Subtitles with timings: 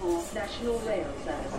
[0.00, 1.58] for National Rail Service.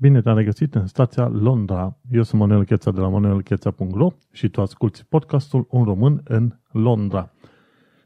[0.00, 1.96] Bine te-am regăsit în stația Londra.
[2.10, 7.32] Eu sunt Manuel Cheța de la manuelcheța.ro și tu asculti podcastul Un român în Londra.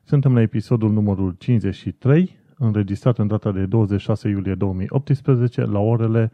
[0.04, 6.32] Suntem la episodul numărul 53, înregistrat în data de 26 iulie 2018 la orele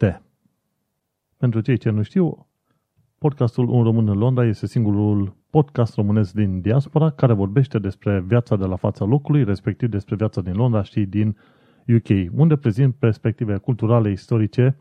[0.00, 0.31] 19.47.
[1.42, 2.46] Pentru cei ce nu știu,
[3.18, 8.56] podcastul Un român în Londra este singurul podcast românesc din diaspora care vorbește despre viața
[8.56, 11.36] de la fața locului, respectiv despre viața din Londra și din
[11.88, 14.76] UK, unde prezint perspective culturale, istorice,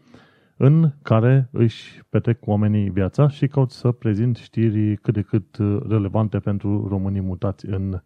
[0.57, 5.57] în care își petrec oamenii viața și caut să prezint știri cât de cât
[5.89, 8.01] relevante pentru românii mutați în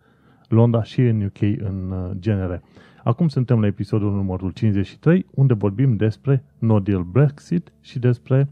[0.47, 2.61] Londra și în UK în genere.
[3.05, 8.49] Acum suntem la episodul numărul 53, unde vorbim despre no deal Brexit și despre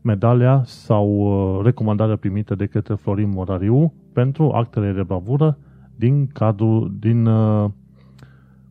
[0.00, 5.58] medalia sau uh, recomandarea primită de către Florin Morariu pentru actele de bravură
[5.96, 7.70] din cadrul, din uh,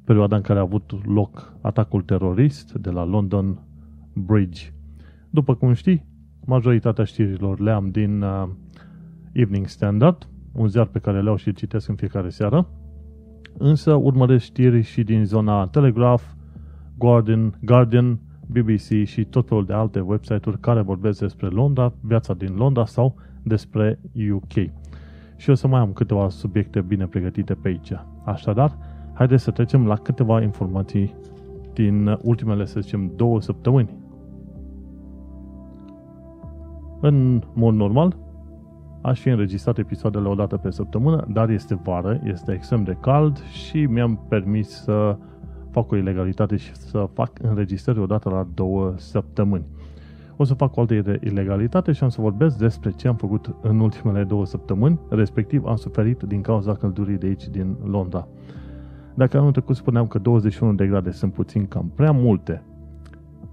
[0.03, 3.59] perioada în care a avut loc atacul terorist de la London
[4.13, 4.73] Bridge.
[5.29, 6.05] După cum știi,
[6.45, 8.47] majoritatea știrilor le am din uh,
[9.31, 12.67] Evening Standard, un ziar pe care le au și citesc în fiecare seară,
[13.57, 16.23] însă urmăresc știri și din zona Telegraph,
[16.97, 22.55] Guardian, Guardian BBC și tot felul de alte website-uri care vorbesc despre Londra, viața din
[22.55, 23.99] Londra sau despre
[24.33, 24.69] UK.
[25.35, 27.91] Și o să mai am câteva subiecte bine pregătite pe aici.
[28.23, 28.77] Așadar,
[29.13, 31.15] haideți să trecem la câteva informații
[31.73, 33.89] din ultimele, să zicem, două săptămâni.
[37.01, 38.17] În mod normal,
[39.01, 43.43] aș fi înregistrat episoadele o dată pe săptămână, dar este vară, este extrem de cald
[43.43, 45.17] și mi-am permis să
[45.71, 49.65] fac o ilegalitate și să fac înregistrări o dată la două săptămâni.
[50.35, 53.79] O să fac o altă ilegalitate și am să vorbesc despre ce am făcut în
[53.79, 58.27] ultimele două săptămâni, respectiv am suferit din cauza căldurii de aici din Londra.
[59.13, 62.63] Dacă anul trecut spuneam că 21 de grade sunt puțin cam prea multe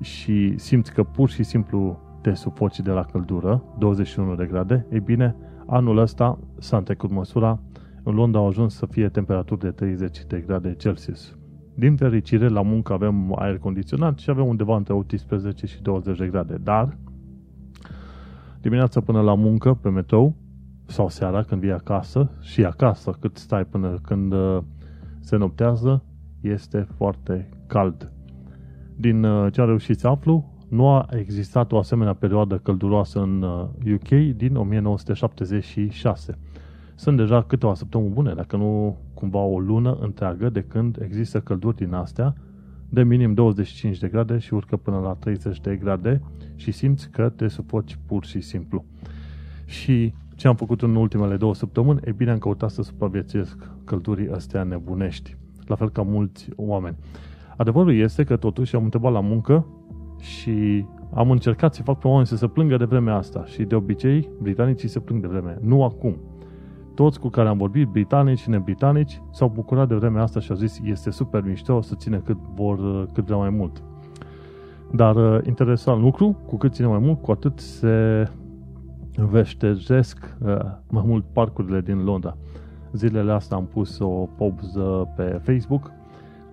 [0.01, 4.99] și simți că pur și simplu te sufoci de la căldură, 21 de grade, e
[4.99, 5.37] bine,
[5.67, 7.61] anul ăsta s-a întrecut măsura,
[8.03, 11.37] în Londra au ajuns să fie temperaturi de 30 de grade Celsius.
[11.75, 16.27] Din fericire, la muncă avem aer condiționat și avem undeva între 18 și 20 de
[16.27, 16.97] grade, dar
[18.61, 20.35] dimineața până la muncă pe metrou
[20.87, 24.59] sau seara când vii acasă și acasă cât stai până când uh,
[25.21, 26.03] se noptează,
[26.41, 28.13] este foarte cald.
[28.97, 33.43] Din uh, ce am reușit să aflu, nu a existat o asemenea perioadă călduroasă în
[33.93, 36.39] UK uh, din 1976.
[36.95, 41.77] Sunt deja câteva săptămâni bune, dacă nu cumva o lună întreagă de când există călduri
[41.77, 42.35] din astea
[42.89, 46.23] de minim 25 de grade și urcă până la 30 de grade
[46.55, 48.85] și simți că te sufoci pur și simplu.
[49.65, 52.01] Și ce am făcut în ultimele două săptămâni?
[52.05, 55.37] E bine, am căutat să supraviețuiesc căldurii astea nebunești,
[55.67, 56.97] la fel ca mulți oameni.
[57.57, 59.67] Adevărul este că totuși am întrebat la muncă
[60.19, 63.75] și am încercat să fac pe oameni să se plângă de vremea asta și de
[63.75, 65.59] obicei britanicii se plâng de vreme.
[65.61, 66.17] Nu acum.
[66.95, 70.57] Toți cu care am vorbit, britanici și nebritanici, s-au bucurat de vremea asta și au
[70.57, 73.83] zis este super mișto, să ține cât vor, cât vrea mai mult.
[74.93, 78.29] Dar uh, interesant lucru, cu cât ține mai mult, cu atât se
[79.17, 80.57] veștejesc uh,
[80.91, 82.37] mai mult parcurile din Londra.
[82.93, 85.91] Zilele astea am pus o poză pe Facebook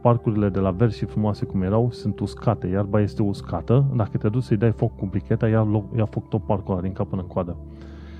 [0.06, 4.30] parcurile de la verzi și frumoase cum erau sunt uscate, iarba este uscată, dacă te
[4.30, 5.68] duci să-i dai foc cu bricheta, ia,
[5.98, 7.58] ia foc tot parcul ăla din cap până în coadă.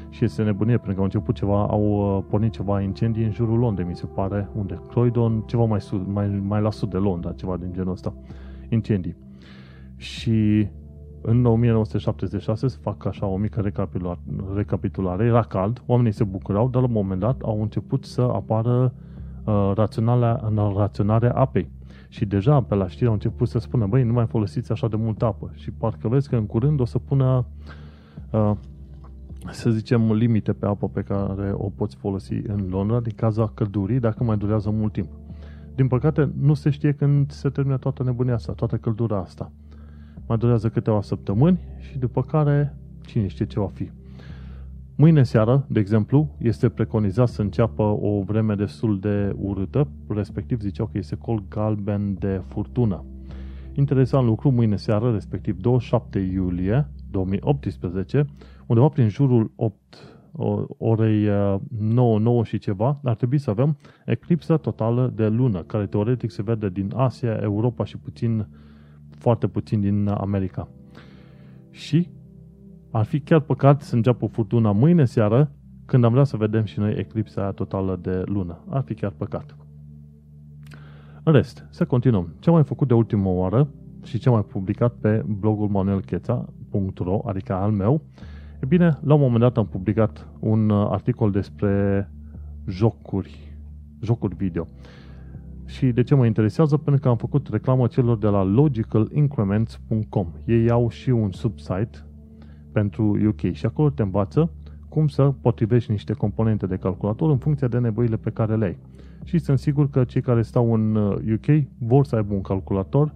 [0.10, 3.60] Și este nebunie, pentru că au început ceva, au uh, pornit ceva incendii în jurul
[3.60, 7.32] Londrei, mi se pare, unde Croydon, ceva mai, sud, mai, mai la sud de Londra,
[7.32, 8.14] ceva din genul ăsta,
[8.70, 9.16] incendii.
[9.96, 10.68] Și
[11.22, 13.72] în 1976 se fac așa o mică
[14.56, 18.94] recapitulare, era cald, oamenii se bucurau, dar la un moment dat au început să apară
[19.44, 19.72] uh,
[20.76, 21.74] raționarea apei.
[22.16, 24.96] Și deja pe la știri au început să spună, băi, nu mai folosiți așa de
[24.96, 25.52] multă apă.
[25.56, 27.46] Și parcă vezi că în curând o să pună,
[28.32, 28.52] uh,
[29.52, 34.00] să zicem, limite pe apă pe care o poți folosi în Londra din cauza căldurii,
[34.00, 35.08] dacă mai durează mult timp.
[35.76, 39.52] Din păcate, nu se știe când se termină toată nebunia asta, toată căldura asta.
[40.28, 43.92] Mai durează câteva săptămâni și după care, cine știe ce va fi.
[44.98, 50.86] Mâine seară, de exemplu, este preconizat să înceapă o vreme destul de urâtă, respectiv ziceau
[50.86, 53.06] că este colț galben de furtună.
[53.74, 58.26] Interesant lucru, mâine seară, respectiv 27 iulie 2018,
[58.66, 59.78] undeva prin jurul 8
[60.78, 61.24] orei
[61.80, 66.32] 9, uh, 9 și ceva, ar trebui să avem eclipsa totală de lună, care teoretic
[66.32, 68.48] se vede din Asia, Europa și puțin,
[69.10, 70.68] foarte puțin din America.
[71.72, 72.08] și
[72.98, 75.52] ar fi chiar păcat să înceapă furtuna mâine seară
[75.86, 78.58] când am vrea să vedem și noi eclipsa aia totală de lună.
[78.70, 79.56] Ar fi chiar păcat.
[81.24, 82.34] În rest, să continuăm.
[82.40, 83.68] Ce am mai făcut de ultimă oară
[84.04, 88.02] și ce am mai publicat pe blogul manuelcheța.ro, adică al meu,
[88.62, 92.10] e bine, la un moment dat am publicat un uh, articol despre
[92.68, 93.58] jocuri,
[94.02, 94.68] jocuri video.
[95.66, 96.78] Și de ce mă interesează?
[96.78, 100.28] Pentru că am făcut reclamă celor de la logicalincrements.com.
[100.46, 102.06] Ei au și un subsite
[102.76, 104.50] pentru UK și acolo te învață
[104.90, 108.78] cum să potrivești niște componente de calculator în funcție de nevoile pe care le ai.
[109.24, 110.96] Și sunt sigur că cei care stau în
[111.34, 113.14] UK uh, vor să aibă un calculator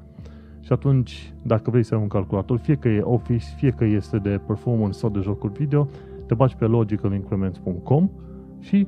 [0.59, 4.17] și atunci, dacă vrei să ai un calculator, fie că e Office, fie că este
[4.17, 5.87] de performance sau de jocuri video,
[6.25, 8.09] te bagi pe logicalincrements.com
[8.59, 8.87] și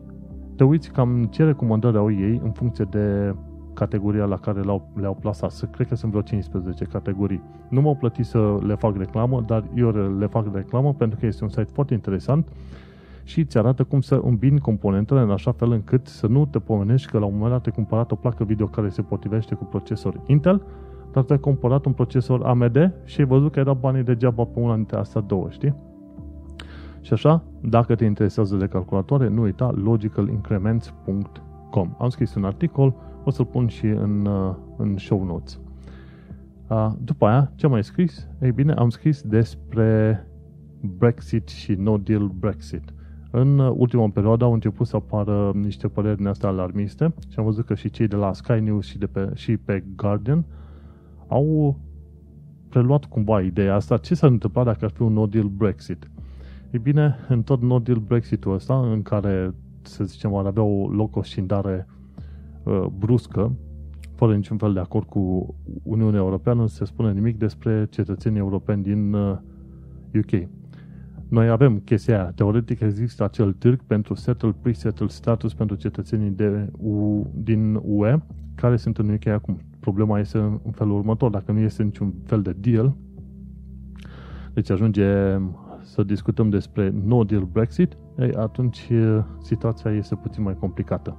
[0.55, 3.35] te uiți cam ce recomandări au ei în funcție de
[3.73, 5.69] categoria la care le-au, le-au plasat.
[5.71, 7.41] Cred că sunt vreo 15 categorii.
[7.69, 11.43] Nu m-au plătit să le fac reclamă, dar eu le fac reclamă pentru că este
[11.43, 12.47] un site foarte interesant
[13.23, 17.11] și îți arată cum să îmbini componentele în așa fel încât să nu te pomenești
[17.11, 20.21] că la un moment dat ai cumpărat o placă video care se potrivește cu procesor
[20.25, 20.61] Intel,
[21.11, 24.59] dar te-ai cumpărat un procesor AMD și ai văzut că ai dat banii degeaba pe
[24.59, 25.75] una dintre astea două, știi?
[27.01, 31.95] Și așa, dacă te interesează de calculatoare, nu uita logicalincrements.com.
[31.99, 35.59] Am scris un articol, o să-l pun și în, uh, în show notes.
[36.97, 38.27] După aia, ce am mai scris?
[38.41, 40.23] Ei bine, am scris despre
[40.97, 42.93] Brexit și no deal Brexit.
[43.31, 47.65] În ultima perioadă au început să apară niște păreri din astea alarmiste și am văzut
[47.65, 50.45] că și cei de la Sky News și, de pe, și pe Guardian
[51.27, 51.77] au
[52.69, 53.97] preluat cumva ideea asta.
[53.97, 56.09] Ce s-ar întâmpla dacă ar fi un no deal Brexit?
[56.71, 60.89] Ei bine, în tot no deal Brexit-ul ăsta, în care, să zicem, ar avea o
[60.89, 61.87] loc o scindare
[62.63, 63.55] uh, bruscă,
[64.15, 68.83] fără niciun fel de acord cu Uniunea Europeană, nu se spune nimic despre cetățenii europeni
[68.83, 69.37] din uh,
[70.15, 70.49] UK.
[71.27, 72.31] Noi avem chestia aia.
[72.31, 78.17] Teoretic există acel târg pentru settle, pre-settle status pentru cetățenii de U, din UE
[78.55, 79.57] care sunt în UK acum.
[79.79, 81.29] Problema este în felul următor.
[81.29, 82.95] Dacă nu este niciun fel de deal,
[84.53, 85.37] deci ajunge
[85.81, 88.89] să discutăm despre no deal Brexit, ei, atunci
[89.41, 91.17] situația este puțin mai complicată.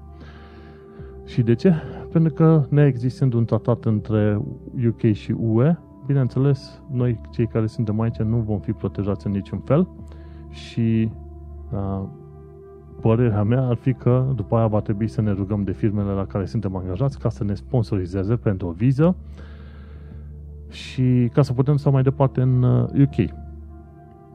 [1.33, 1.75] Și de ce?
[2.11, 4.43] Pentru că neexistând un tratat între
[4.87, 5.77] UK și UE,
[6.07, 9.89] bineînțeles, noi cei care suntem aici nu vom fi protejați în niciun fel
[10.51, 11.11] și
[11.71, 12.03] uh,
[13.01, 16.27] părerea mea ar fi că după aia va trebui să ne rugăm de firmele la
[16.27, 19.17] care suntem angajați ca să ne sponsorizeze pentru o viză
[20.69, 23.35] și ca să putem să mai departe în UK.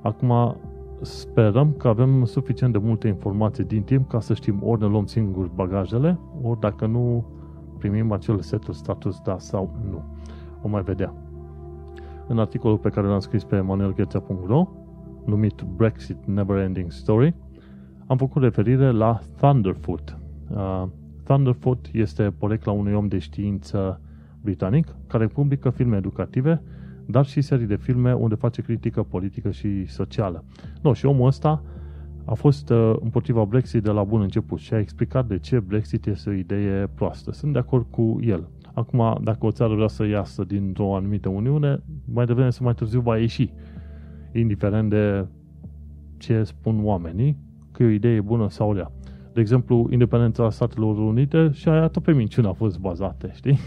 [0.02, 0.58] Acum
[1.02, 5.06] sperăm că avem suficient de multe informații din timp ca să știm ori ne luăm
[5.06, 7.26] singuri bagajele, ori dacă nu
[7.78, 10.04] primim acel setul status da sau nu.
[10.62, 11.14] O mai vedea.
[12.28, 14.68] În articolul pe care l-am scris pe manuelgheța.ro
[15.26, 17.36] numit Brexit Neverending Story,
[18.06, 20.18] am făcut referire la Thunderfoot.
[20.50, 20.84] Uh,
[21.24, 24.02] Thunderfoot este porecla unui om de știință
[24.42, 26.62] britanic care publică filme educative,
[27.08, 30.44] dar și serii de filme unde face critică politică și socială.
[30.82, 31.64] No, și omul ăsta
[32.26, 36.06] a fost uh, împotriva Brexit de la bun început și a explicat de ce Brexit
[36.06, 37.32] este o idee proastă.
[37.32, 38.48] Sunt de acord cu el.
[38.74, 41.84] Acum, dacă o țară vrea să iasă dintr-o anumită uniune,
[42.14, 43.52] mai devreme să mai târziu va ieși
[44.34, 45.28] indiferent de
[46.18, 47.38] ce spun oamenii,
[47.72, 48.92] că e o idee bună sau rea.
[49.34, 53.58] De exemplu, independența Statelor Unite și aia tot pe minciună a fost bazată, știi?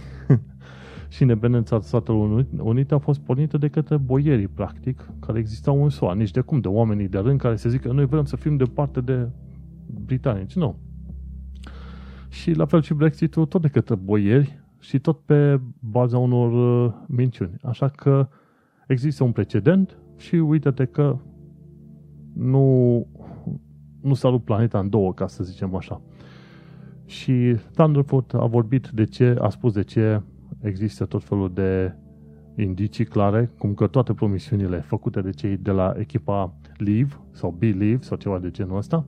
[1.11, 6.15] Și independența Statelor Unite a fost pornită de către boierii, practic, care existau în SUA.
[6.15, 8.57] Nici de cum, de oamenii de rând care se zic că noi vrem să fim
[8.57, 9.29] departe de
[10.05, 10.55] britanici.
[10.55, 10.79] Nu.
[12.29, 16.93] Și la fel și Brexit-ul tot de către boieri și tot pe baza unor uh,
[17.07, 17.55] minciuni.
[17.63, 18.29] Așa că
[18.87, 21.19] există un precedent și uite-te că
[22.35, 23.07] nu,
[24.01, 26.01] nu s-a rupt planeta în două, ca să zicem așa.
[27.05, 30.23] Și Thunderfoot a vorbit de ce, a spus de ce
[30.61, 31.95] există tot felul de
[32.57, 38.03] indicii clare, cum că toate promisiunile făcute de cei de la echipa Leave sau Believe
[38.03, 39.07] sau ceva de genul ăsta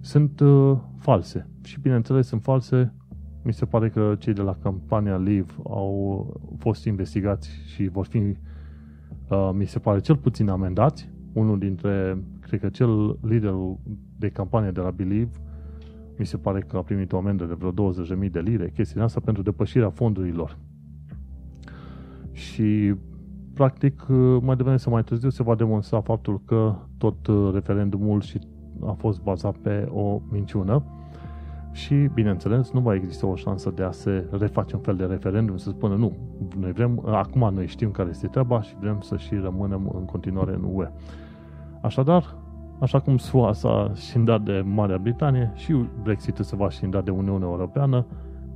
[0.00, 1.46] sunt uh, false.
[1.64, 2.94] Și bineînțeles sunt false.
[3.42, 6.26] Mi se pare că cei de la campania Leave au
[6.58, 8.36] fost investigați și vor fi
[9.30, 11.10] Uh, mi se pare cel puțin amendați.
[11.32, 13.78] Unul dintre, cred că cel liderul
[14.18, 15.30] de campanie de la Believe,
[16.20, 17.92] mi se pare că a primit o amendă de vreo
[18.24, 20.56] 20.000 de lire, chestia asta pentru depășirea fondurilor.
[22.32, 22.94] Și
[23.54, 28.20] practic, uh, mai devreme sau mai târziu se va demonstra faptul că tot uh, referendumul
[28.20, 28.38] și
[28.86, 30.82] a fost bazat pe o minciună.
[31.72, 35.56] și, bineînțeles, nu va exista o șansă de a se reface un fel de referendum,
[35.56, 36.16] să spună nu,
[36.58, 40.54] noi vrem, acum noi știm care este treaba și vrem să și rămânem în continuare
[40.54, 40.90] în UE.
[41.80, 42.39] Așadar,
[42.80, 47.48] așa cum SUA s-a șindat de Marea Britanie și Brexitul se va șinda de Uniunea
[47.48, 48.06] Europeană,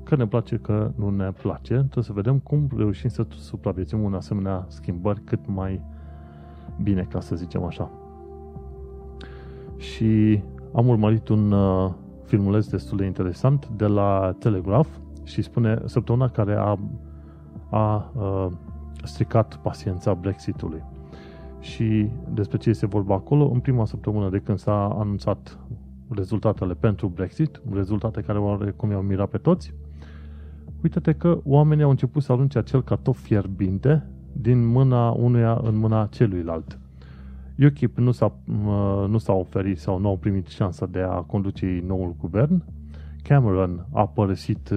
[0.02, 1.75] că ne place, că nu ne place.
[1.75, 5.81] Trebuie să vedem cum reușim să supraviețuim un asemenea schimbări cât mai
[6.83, 7.90] bine, ca să zicem așa.
[9.76, 10.43] Și
[10.75, 11.90] am urmărit un uh,
[12.25, 14.88] filmuleț destul de interesant de la Telegraph
[15.23, 16.78] și spune săptămâna care a,
[17.71, 18.47] a uh,
[19.02, 20.83] stricat paciența Brexitului.
[21.64, 25.59] Și despre ce este vorba acolo, în prima săptămână de când s-a anunțat
[26.09, 29.75] rezultatele pentru Brexit, rezultate care cum i-au mirat pe toți,
[30.83, 36.06] uite-te că oamenii au început să arunce acel cartof fierbinte din mâna unuia în mâna
[36.06, 36.78] celuilalt.
[37.66, 38.33] UKIP nu s-a,
[39.09, 42.62] nu s-a oferit sau nu au primit șansa de a conduce noul guvern.
[43.23, 44.73] Cameron a părăsit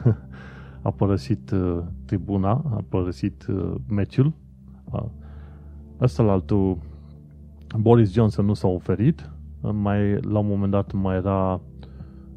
[0.82, 4.32] a părăsit uh, tribuna, a părăsit uh, meciul.
[4.92, 5.25] Ăsta
[5.98, 6.78] la altul
[7.78, 9.30] Boris Johnson nu s-a oferit.
[9.72, 11.60] Mai, la un moment dat mai era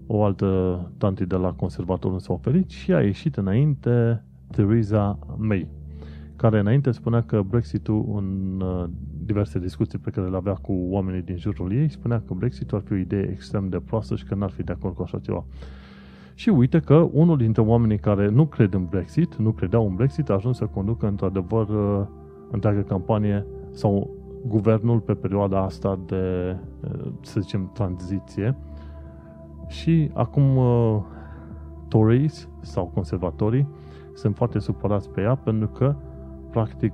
[0.07, 5.67] o altă tanti de la conservator nu s-a oferit și a ieșit înainte Theresa May,
[6.35, 8.89] care înainte spunea că Brexitul în uh,
[9.25, 12.83] diverse discuții pe care le avea cu oamenii din jurul ei, spunea că Brexitul ar
[12.83, 15.45] fi o idee extrem de proastă și că n-ar fi de acord cu așa ceva.
[16.33, 20.29] Și uite că unul dintre oamenii care nu cred în Brexit, nu credeau în Brexit,
[20.29, 21.67] a ajuns să conducă într-adevăr
[22.49, 24.09] uh, întreagă campanie sau
[24.47, 28.57] guvernul pe perioada asta de, uh, să zicem, tranziție.
[29.67, 31.01] Și acum uh,
[31.87, 33.67] Tories sau conservatorii
[34.13, 35.95] sunt foarte supărați pe ea pentru că
[36.51, 36.93] practic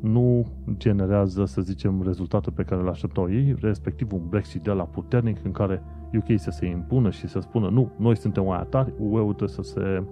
[0.00, 0.46] nu
[0.76, 5.44] generează, să zicem, rezultatul pe care îl așteptau ei, respectiv un Brexit de la puternic
[5.44, 5.82] în care
[6.14, 9.62] UK să se impună și să spună nu, noi suntem mai tari, UE-ul trebuie să
[9.62, 10.02] se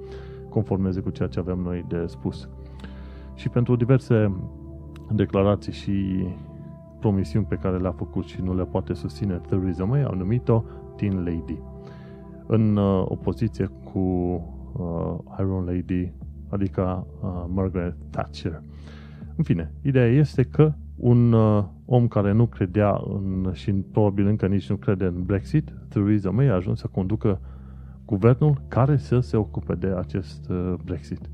[0.49, 2.49] conformeze cu ceea ce avem noi de spus.
[3.40, 4.37] Și pentru diverse
[5.11, 6.26] declarații și
[6.99, 10.64] promisiuni pe care le-a făcut și nu le poate susține Theresa May, au numit-o
[10.97, 11.59] Teen Lady.
[12.47, 16.12] În uh, opoziție cu uh, Iron Lady,
[16.49, 18.62] adică uh, Margaret Thatcher.
[19.37, 24.47] În fine, ideea este că un uh, om care nu credea în, și probabil încă
[24.47, 27.40] nici nu crede în Brexit, Theresa May a ajuns să conducă
[28.04, 31.30] guvernul care să se ocupe de acest uh, Brexit.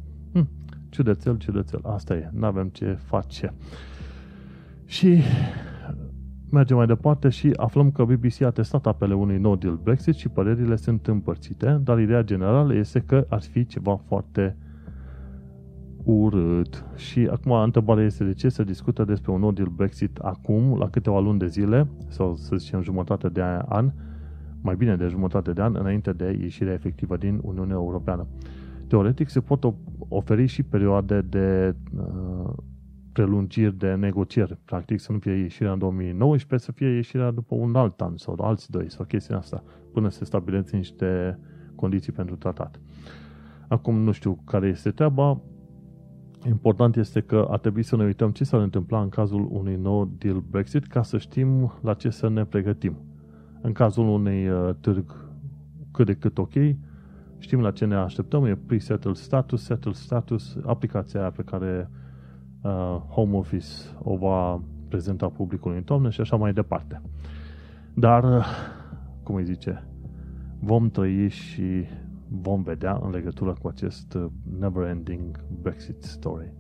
[0.96, 3.52] Hm, ciudățel, ciudățel, asta e, nu avem ce face.
[4.84, 5.20] Și
[6.50, 10.28] mergem mai departe și aflăm că BBC a testat apele unui no deal Brexit și
[10.28, 14.56] părerile sunt împărțite, dar ideea generală este că ar fi ceva foarte
[16.04, 16.84] urât.
[16.94, 20.88] Și acum întrebarea este de ce se discută despre un no deal Brexit acum, la
[20.90, 23.92] câteva luni de zile, sau să zicem jumătate de an,
[24.60, 28.26] mai bine de jumătate de an, înainte de ieșirea efectivă din Uniunea Europeană.
[28.88, 29.74] Teoretic se pot
[30.08, 32.52] oferi și perioade de uh,
[33.12, 34.58] prelungiri de negocieri.
[34.64, 38.40] Practic să nu fie ieșirea în 2019, să fie ieșirea după un alt an sau
[38.40, 39.62] alți doi sau chestia asta,
[39.92, 41.38] până se stabileți niște
[41.74, 42.80] condiții pentru tratat.
[43.68, 45.40] Acum nu știu care este treaba,
[46.46, 50.10] Important este că ar trebui să ne uităm ce s-ar întâmpla în cazul unui nou
[50.18, 52.96] deal Brexit ca să știm la ce să ne pregătim.
[53.60, 55.30] În cazul unui uh, târg
[55.92, 56.52] cât de cât ok,
[57.38, 61.90] știm la ce ne așteptăm, e pre-settled status, settled status, aplicația aia pe care
[62.62, 62.70] uh,
[63.08, 63.66] Home Office
[64.02, 67.02] o va prezenta publicului în toamnă și așa mai departe.
[67.94, 68.46] Dar, uh,
[69.22, 69.86] cum îi zice,
[70.60, 71.84] vom trăi și
[72.28, 74.26] vom vedea în legătură cu acest uh,
[74.58, 76.52] never-ending Brexit story.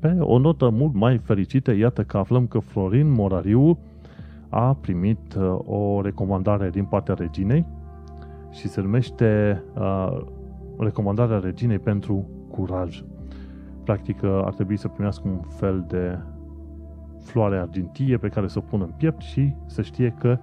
[0.00, 3.78] Pe o notă mult mai fericită, iată că aflăm că Florin Morariu
[4.48, 7.66] a primit uh, o recomandare din partea reginei
[8.50, 10.20] și se numește uh,
[10.78, 13.02] recomandarea reginei pentru curaj.
[13.84, 16.18] Practic uh, ar trebui să primească un fel de
[17.20, 20.38] floare argintie pe care să o pună în piept și să știe că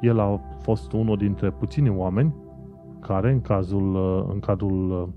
[0.00, 2.34] el a fost unul dintre puțini oameni
[3.00, 3.96] care în cazul,
[4.32, 5.12] în cadrul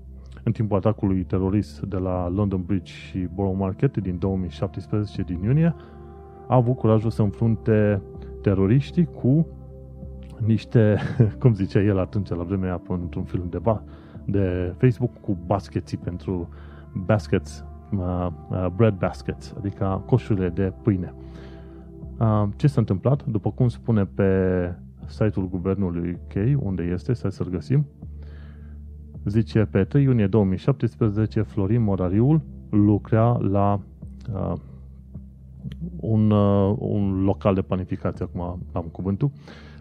[0.46, 5.74] în timpul atacului terorist de la London Bridge și Borough Market din 2017 din iunie
[6.48, 8.02] a avut curajul să înfrunte
[8.42, 9.46] teroriștii cu
[10.44, 10.98] niște,
[11.40, 13.82] cum zicea el atunci la vremea într-un film de, ba,
[14.24, 16.48] de Facebook cu bascheții pentru
[16.94, 21.14] baskets uh, uh, bread baskets, adică coșurile de pâine.
[22.18, 23.24] Uh, ce s-a întâmplat?
[23.24, 24.74] După cum spune pe
[25.06, 27.86] site-ul guvernului UK, unde este, să să-l găsim,
[29.30, 32.40] zice, pe 3 iunie 2017, Florin Morariul
[32.70, 33.80] lucra la
[34.32, 34.52] uh,
[35.96, 39.30] un, uh, un local de panificație, acum am cuvântul,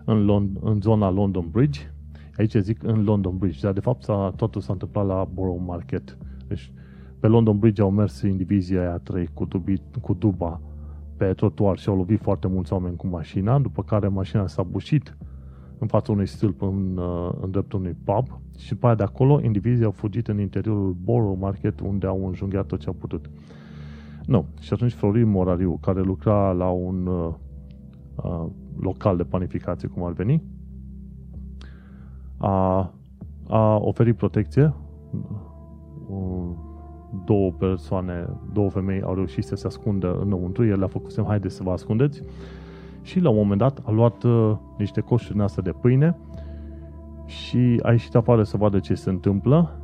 [0.05, 1.79] în, Lond- în zona London Bridge.
[2.37, 6.17] Aici zic în London Bridge, dar de fapt s-a, totul s-a întâmplat la Borough Market.
[6.47, 6.71] Deci
[7.19, 10.61] pe London Bridge au mers indivizii aia trei cu, dubi, cu duba
[11.17, 15.17] pe trotuar și au lovit foarte mulți oameni cu mașina, după care mașina s-a bușit
[15.79, 18.27] în fața unui stâlp în, uh, în dreptul unui pub
[18.57, 22.65] și după aia de acolo indivizii au fugit în interiorul Borough Market unde au înjunghiat
[22.65, 23.29] tot ce au putut.
[24.25, 24.45] Nu.
[24.59, 27.33] Și atunci Florin Morariu, care lucra la un uh,
[28.15, 28.45] uh,
[28.79, 30.43] local de panificație, cum ar veni,
[32.37, 32.93] a,
[33.47, 34.73] a oferit protecție.
[36.07, 36.49] Uh,
[37.25, 41.55] două persoane, două femei au reușit să se ascundă înăuntru, el le-a făcut semn, haideți
[41.55, 42.21] să vă ascundeți.
[43.05, 46.17] Și la un moment dat a luat uh, niște coșuri astea de pâine
[47.25, 49.79] și a ieșit afară să vadă ce se întâmplă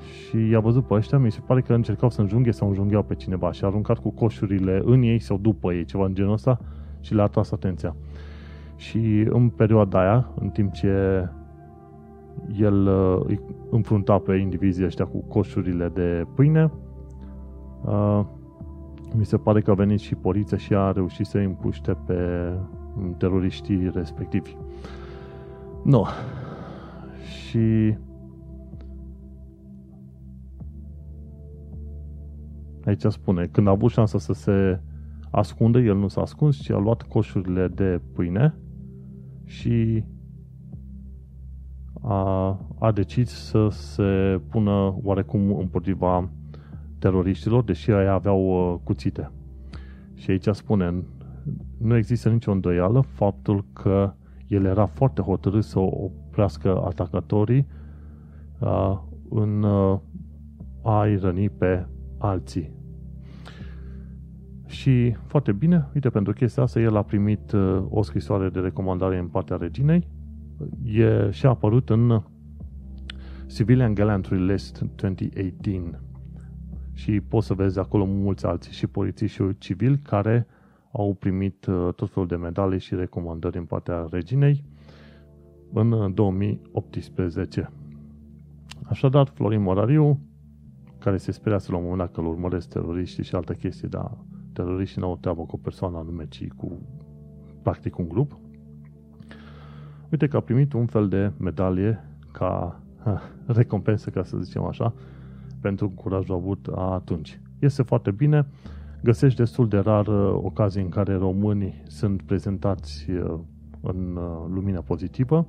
[0.00, 3.14] și i-a văzut pe ăștia, mi se pare că încercau să înjunghe sau înjungheau pe
[3.14, 6.60] cineva și a aruncat cu coșurile în ei sau după ei, ceva în genul ăsta
[7.00, 7.96] și le-a atras atenția.
[8.76, 11.28] Și în perioada aia, în timp ce
[12.58, 16.72] el uh, îi înfrunta pe indivizii ăștia cu coșurile de pâine,
[17.84, 18.24] uh,
[19.16, 22.50] mi se pare că a venit și poliția și a reușit să îi împuște pe
[23.18, 24.56] teroriștii respectivi.
[25.84, 26.06] Nu.
[27.24, 27.96] Și
[32.84, 34.80] Aici spune, când a avut șansa să se
[35.30, 38.54] ascundă, el nu s-a ascuns, ci a luat coșurile de pâine
[39.44, 40.04] și
[42.02, 46.30] a, a decis să se pună oarecum împotriva
[47.04, 49.30] teroriștilor, deși ei aveau uh, cuțite.
[50.14, 51.02] Și aici spune,
[51.78, 54.14] nu există nicio îndoială faptul că
[54.46, 57.66] el era foarte hotărât să oprească atacatorii
[58.58, 59.98] uh, în uh,
[60.82, 61.86] a-i răni pe
[62.18, 62.72] alții.
[64.66, 69.18] Și foarte bine, uite, pentru chestia asta el a primit uh, o scrisoare de recomandare
[69.18, 70.08] în partea reginei
[70.84, 72.22] e, și a apărut în
[73.46, 76.00] Civilian Gallantry List 2018
[76.94, 80.46] și poți să vezi acolo mulți alții și polițiști și civili care
[80.92, 84.64] au primit uh, tot felul de medalii și recomandări în partea reginei
[85.72, 87.70] în 2018.
[88.84, 90.20] Așadar, Florin Morariu,
[90.98, 94.10] care se sperează la un moment dat că îl urmăresc teroriștii și alte chestii, dar
[94.52, 96.78] teroriștii nu au treabă cu o persoană anume, ci cu
[97.62, 98.38] practic un grup.
[100.10, 104.94] Uite că a primit un fel de medalie ca ha, recompensă, ca să zicem așa,
[105.64, 107.40] pentru curajul avut atunci.
[107.58, 108.46] Este foarte bine,
[109.02, 113.38] găsești destul de rar uh, ocazii în care românii sunt prezentați uh,
[113.80, 115.46] în uh, lumina pozitivă.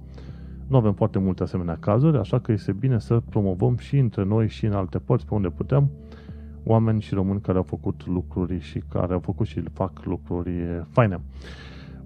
[0.67, 4.47] Nu avem foarte multe asemenea cazuri, așa că este bine să promovăm și între noi
[4.47, 5.89] și în alte părți pe unde putem
[6.63, 10.51] oameni și români care au făcut lucruri și care au făcut și fac lucruri
[10.89, 11.21] faine.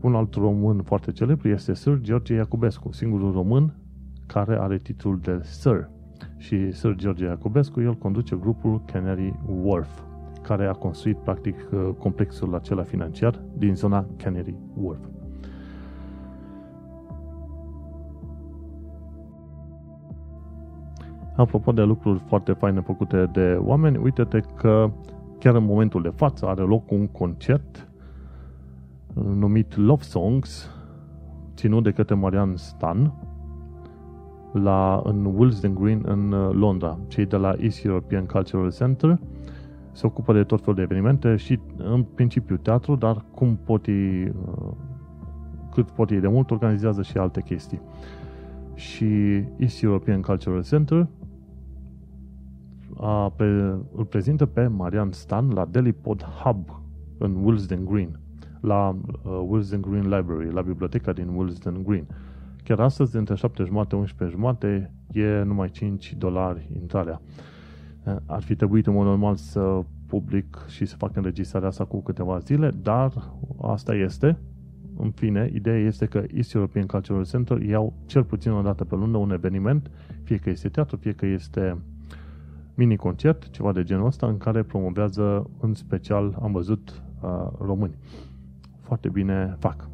[0.02, 3.74] Un alt român foarte celebru este Sir George Iacobescu, singurul român
[4.26, 5.90] care are titlul de Sir.
[6.40, 10.02] Și Sir George Iacobescu, el conduce grupul Canary Wharf,
[10.42, 11.56] care a construit practic
[11.98, 15.00] complexul acela financiar din zona Canary Wharf.
[21.36, 24.92] Apropo de lucruri foarte faine făcute de oameni, uite-te că
[25.40, 27.90] chiar în momentul de față are loc un concert
[29.14, 30.72] numit Love Songs,
[31.56, 33.14] ținut de către Marian Stan,
[34.52, 37.00] la, în Willesden Green în uh, Londra.
[37.08, 39.20] Cei de la East European Cultural Center
[39.92, 44.24] se ocupă de tot felul de evenimente și în principiu teatru, dar cum pot ei,
[44.28, 44.72] uh,
[45.72, 47.82] cât pot ei de mult, organizează și alte chestii.
[48.74, 49.06] Și
[49.58, 51.08] East European Cultural Center
[52.98, 53.44] a, pe,
[53.96, 56.82] îl prezintă pe Marian Stan la Delhi Pod Hub
[57.18, 58.20] în Willesden Green,
[58.62, 62.08] la uh, Willesden Green Library, la biblioteca din Willesden Green.
[62.70, 67.22] Chiar astăzi, între 7 jumate, 11 jumate, e numai 5 dolari intrarea.
[68.04, 72.02] Uh, ar fi trebuit în mod normal să public și să fac înregistrarea asta cu
[72.02, 74.38] câteva zile, dar asta este.
[74.98, 78.96] În fine, ideea este că East European Cultural Center iau cel puțin o dată pe
[78.96, 79.92] lună un eveniment,
[80.24, 81.78] fie că este teatru, fie că este
[82.74, 87.96] mini-concert, ceva de genul ăsta, în care promovează în special, am văzut, uh, români.
[88.82, 89.90] Foarte bine fac.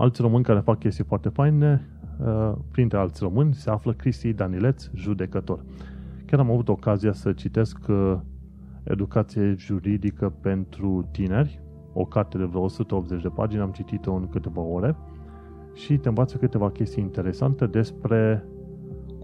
[0.00, 1.88] Alți români care fac chestii foarte faine,
[2.24, 5.64] uh, printre alți români, se află Cristi Danileț, judecător.
[6.26, 8.16] Chiar am avut ocazia să citesc uh,
[8.82, 11.60] Educație juridică pentru tineri,
[11.92, 14.96] o carte de vreo 180 de pagini, am citit-o în câteva ore
[15.74, 18.44] și te învață câteva chestii interesante despre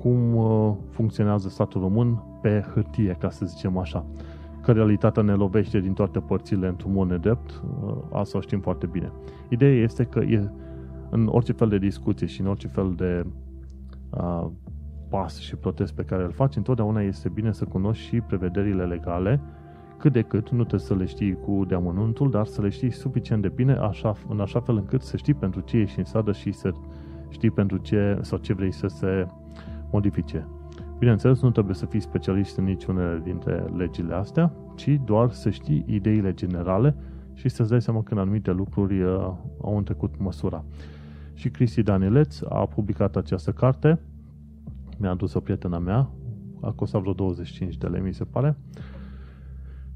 [0.01, 4.07] cum uh, funcționează statul român pe hârtie, ca să zicem așa.
[4.63, 8.87] că realitatea ne lovește din toate părțile într-un mod nedrept, uh, asta o știm foarte
[8.87, 9.13] bine.
[9.49, 10.51] Ideea este că e,
[11.11, 13.27] în orice fel de discuție și în orice fel de
[14.11, 14.47] uh,
[15.09, 19.41] pas și protest pe care îl faci, întotdeauna este bine să cunoști și prevederile legale,
[19.99, 23.43] cât de cât, nu trebuie să le știi cu deamănuntul, dar să le știi suficient
[23.43, 26.53] de bine, așa, în așa fel încât să știi pentru ce ești în stradă și
[26.53, 26.73] să
[27.29, 29.27] știi pentru ce sau ce vrei să se
[29.91, 30.49] modifice.
[30.99, 35.85] Bineînțeles, nu trebuie să fii specialist în niciunele dintre legile astea, ci doar să știi
[35.87, 36.97] ideile generale
[37.33, 39.11] și să-ți dai seama când anumite lucruri uh,
[39.63, 40.65] au întrecut măsura.
[41.37, 44.01] Și Cristi Danileț a publicat această carte,
[44.99, 46.11] mi-a adus o prietena mea,
[46.61, 48.57] a costat vreo 25 de lei, mi se pare,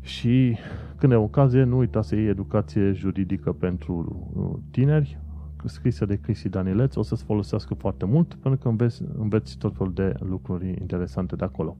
[0.00, 0.56] și
[0.96, 5.18] când e ocazie, nu uita să iei educație juridică pentru uh, tineri,
[5.64, 9.92] scrisă de Cristi Danileț, o să-ți folosească foarte mult, pentru că înveți, înveți tot felul
[9.92, 11.76] de lucruri interesante de acolo.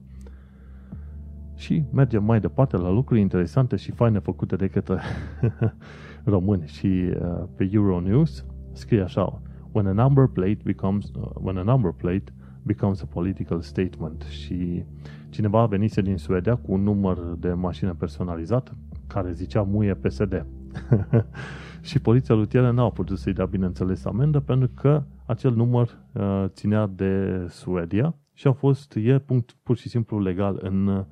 [1.55, 4.99] Și mergem mai departe la lucruri interesante și faine făcute de către
[6.23, 8.45] români și uh, pe Euronews.
[8.71, 13.61] Scrie așa When a number plate becomes uh, when a number plate becomes a political
[13.61, 14.83] statement și
[15.29, 18.75] cineva venise din Suedia cu un număr de mașină personalizat
[19.07, 20.45] care zicea muie PSD.
[21.81, 26.87] și poliția rutieră n-a putut să-i dea, bineînțeles, amendă pentru că acel număr uh, ținea
[26.87, 31.05] de Suedia și a fost, e punct pur și simplu legal în,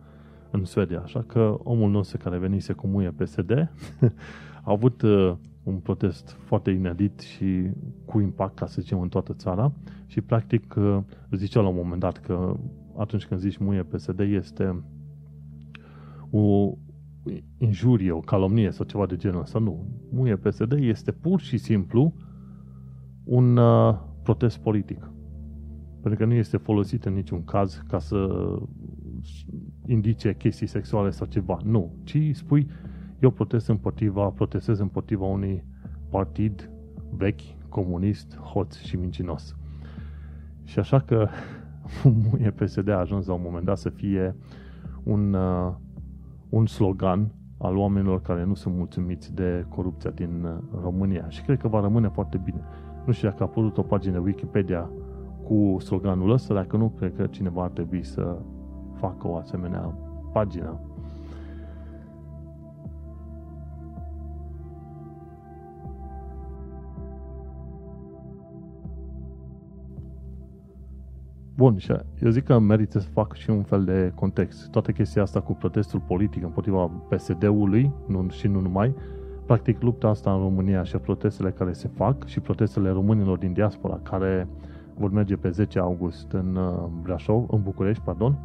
[0.52, 1.02] în Suedia.
[1.04, 3.52] Așa că omul nostru care venise cu muie PSD
[4.64, 5.34] a avut uh,
[5.70, 7.70] un protest foarte inedit și
[8.06, 9.72] cu impact, ca să zicem, în toată țara
[10.06, 10.98] și practic uh,
[11.32, 12.56] zicea la un moment dat că
[12.98, 14.84] atunci când zici muie PSD este
[16.30, 16.74] o
[17.58, 19.60] injurie, o calomnie sau ceva de genul ăsta.
[19.60, 19.86] Nu.
[20.12, 22.14] Muie PSD este pur și simplu
[23.24, 25.12] un uh, protest politic.
[26.02, 28.28] Pentru că nu este folosit în niciun caz ca să
[29.86, 31.60] indice chestii sexuale sau ceva.
[31.64, 31.96] Nu.
[32.04, 32.68] Ci spui,
[33.20, 35.64] eu protest împotriva, protestez împotriva unui
[36.10, 36.72] partid
[37.10, 39.56] vechi, comunist, hoț și mincinos.
[40.64, 41.28] Și așa că
[42.32, 44.36] muie PSD a ajuns la un moment dat să fie
[45.04, 45.74] un, uh,
[46.50, 51.30] un slogan al oamenilor care nu sunt mulțumiți de corupția din uh, România.
[51.30, 52.62] Și cred că va rămâne foarte bine.
[53.06, 54.90] Nu știu dacă a apărut o pagină Wikipedia
[55.44, 58.38] cu sloganul ăsta, dacă nu, cred că cineva ar trebui să
[58.96, 59.98] facă o asemenea
[60.32, 60.80] pagină.
[71.60, 71.92] Bun, și
[72.22, 74.70] eu zic că merită să fac și un fel de context.
[74.70, 78.96] Toată chestia asta cu protestul politic împotriva PSD-ului nu, și nu numai,
[79.46, 84.00] practic lupta asta în România și protestele care se fac și protestele românilor din diaspora
[84.04, 84.48] care
[84.98, 88.38] vor merge pe 10 august în uh, Brașov, în București, pardon,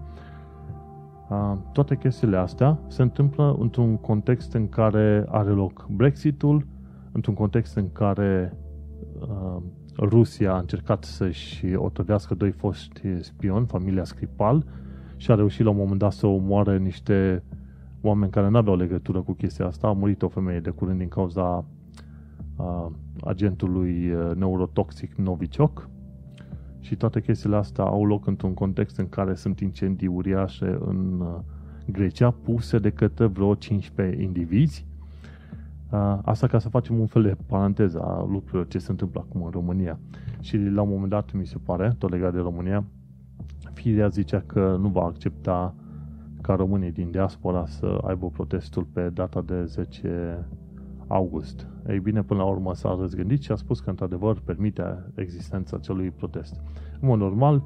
[1.73, 6.67] toate chestiile astea se întâmplă într-un context în care are loc Brexitul,
[7.13, 8.57] într-un context în care
[9.21, 9.63] uh,
[9.99, 14.65] Rusia a încercat să-și otrăvească doi foști spioni, familia Skripal,
[15.17, 17.43] și a reușit la un moment dat să omoare niște
[18.01, 19.87] oameni care nu aveau legătură cu chestia asta.
[19.87, 21.65] A murit o femeie de curând din cauza
[22.57, 25.89] a, agentului neurotoxic Novichok
[26.81, 31.25] și toate chestiile astea au loc într-un context în care sunt incendii uriașe în
[31.87, 34.87] Grecia puse de către vreo 15 indivizi
[36.23, 39.51] Asta ca să facem un fel de paranteză a lucrurilor ce se întâmplă acum în
[39.51, 39.99] România.
[40.41, 42.85] Și la un moment dat, mi se pare, tot legat de România,
[43.73, 45.75] Firea zicea că nu va accepta
[46.41, 50.47] ca românii din diaspora să aibă protestul pe data de 10
[51.07, 51.67] august.
[51.89, 56.11] Ei bine, până la urmă s-a răzgândit și a spus că într-adevăr permite existența acelui
[56.11, 56.61] protest.
[57.01, 57.63] În mod normal,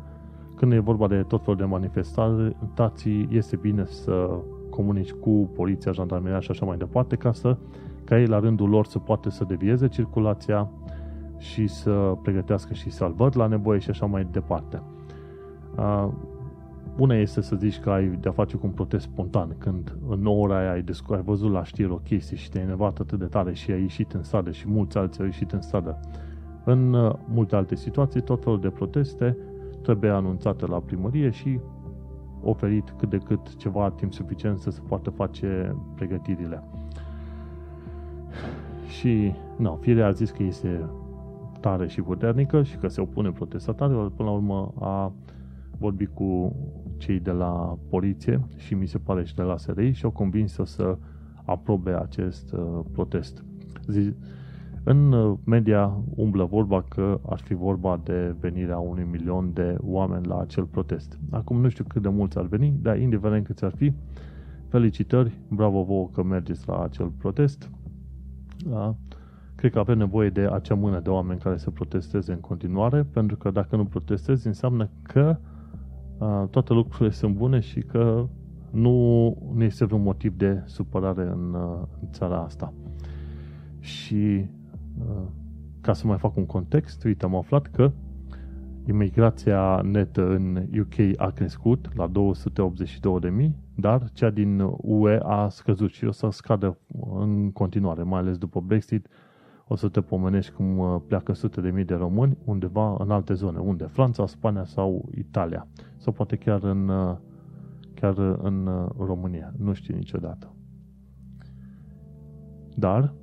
[0.57, 4.31] când e vorba de tot felul de manifestații, este bine să
[4.71, 7.57] comunici cu poliția, jandarmeria și așa mai departe, ca să
[8.09, 10.71] ca ei la rândul lor să poată să devieze circulația
[11.39, 11.91] și să
[12.23, 14.83] pregătească și salvări la nevoie și așa mai departe.
[16.99, 20.59] Una este să zici că ai de-a face cu un protest spontan, când în ora
[20.59, 23.55] aia ai, descu- ai văzut la știri o chestie și te-ai enervat atât de tare
[23.55, 26.01] și ai ieșit în stradă și mulți alții au ieșit în stradă.
[26.65, 29.37] În uh, multe alte situații, tot felul de proteste
[29.83, 31.61] trebuie anunțate la primărie și
[32.43, 36.63] oferit cât de cât ceva timp suficient să se poată face pregătirile.
[38.89, 40.91] Și, nu, firea a zis că este
[41.61, 44.11] tare și puternică și că se opune protestatarilor.
[44.11, 45.13] Până la urmă a
[45.79, 46.57] vorbit cu
[46.97, 50.61] cei de la poliție și mi se pare și de la SRI și au convins
[50.65, 50.99] să
[51.45, 53.45] aprobe acest uh, protest.
[53.87, 54.15] Zi,
[54.85, 60.27] în uh, media umblă vorba că ar fi vorba de venirea unui milion de oameni
[60.27, 61.19] la acel protest.
[61.31, 63.93] Acum nu știu cât de mulți ar veni, dar indiferent câți ar fi,
[64.69, 67.71] felicitări, bravo vouă că mergeți la acel protest.
[68.71, 68.95] Da?
[69.55, 73.37] Cred că avem nevoie de acea mână de oameni care să protesteze în continuare, pentru
[73.37, 75.37] că dacă nu protestezi, înseamnă că
[76.19, 78.27] a, toate lucrurile sunt bune și că
[78.71, 81.55] nu, nu este vreun motiv de supărare în,
[82.01, 82.73] în țara asta.
[83.81, 84.47] Și
[85.09, 85.31] a,
[85.81, 87.93] ca să mai fac un context, uite, am aflat că
[88.89, 96.05] imigrația netă în UK a crescut la 282.000, dar cea din UE a scăzut și
[96.05, 96.79] o să scadă
[97.15, 99.07] în continuare, mai ales după Brexit.
[99.67, 103.35] O să te pomenești cum uh, pleacă sute de mii de români undeva în alte
[103.35, 103.59] zone.
[103.59, 103.85] Unde?
[103.85, 105.67] Franța, Spania sau Italia.
[105.97, 107.17] Sau poate chiar în, uh,
[107.95, 109.53] chiar în uh, România.
[109.59, 110.53] Nu știu niciodată.
[112.75, 113.15] Dar,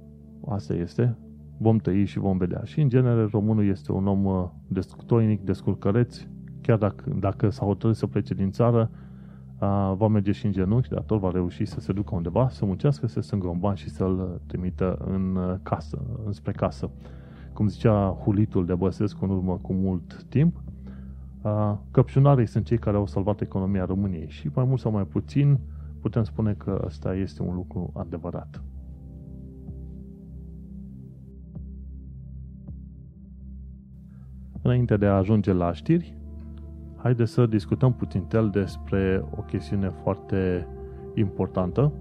[0.47, 1.17] asta este,
[1.57, 2.61] vom tăi și vom vedea.
[2.63, 6.21] Și în genere românul este un om uh, descutoinic, descurcăreț,
[6.61, 8.89] chiar dacă, dacă s-a hotărât să plece din țară,
[9.59, 12.65] uh, va merge și în genunchi, dar tot va reuși să se ducă undeva, să
[12.65, 16.89] muncească, să strângă un ban și să-l trimită în uh, casă, înspre casă.
[17.53, 20.63] Cum zicea Hulitul de Băsescu în urmă cu mult timp,
[21.91, 25.59] căpșunarii sunt cei care au salvat economia României și mai mult sau mai puțin
[26.01, 28.61] putem spune că ăsta este un lucru adevărat.
[34.65, 36.17] Înainte de a ajunge la știri,
[36.97, 40.67] haideți să discutăm puțin tel despre o chestiune foarte
[41.13, 41.91] importantă,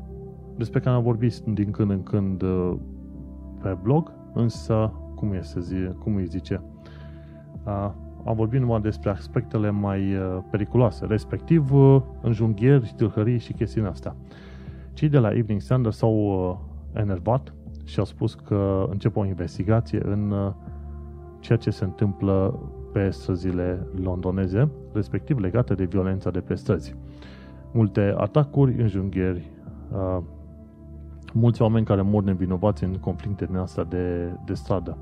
[0.56, 2.74] despre care am vorbit din când în când uh,
[3.62, 6.62] pe blog, însă, cum, este, cum îi zice,
[8.24, 14.16] am vorbit numai despre aspectele mai uh, periculoase, respectiv uh, înjunghieri, tâlhării și chestiile astea.
[14.92, 16.58] Cei de la Evening Standard s-au
[16.92, 20.34] enervat și au spus că încep o investigație în
[21.44, 22.60] ceea ce se întâmplă
[22.92, 26.94] pe străzile londoneze, respectiv legate de violența de pe străzi.
[27.72, 29.50] Multe atacuri, înjunghieri,
[29.92, 30.22] uh,
[31.32, 34.96] mulți oameni care mor nevinovați în conflicte din asta de, de stradă.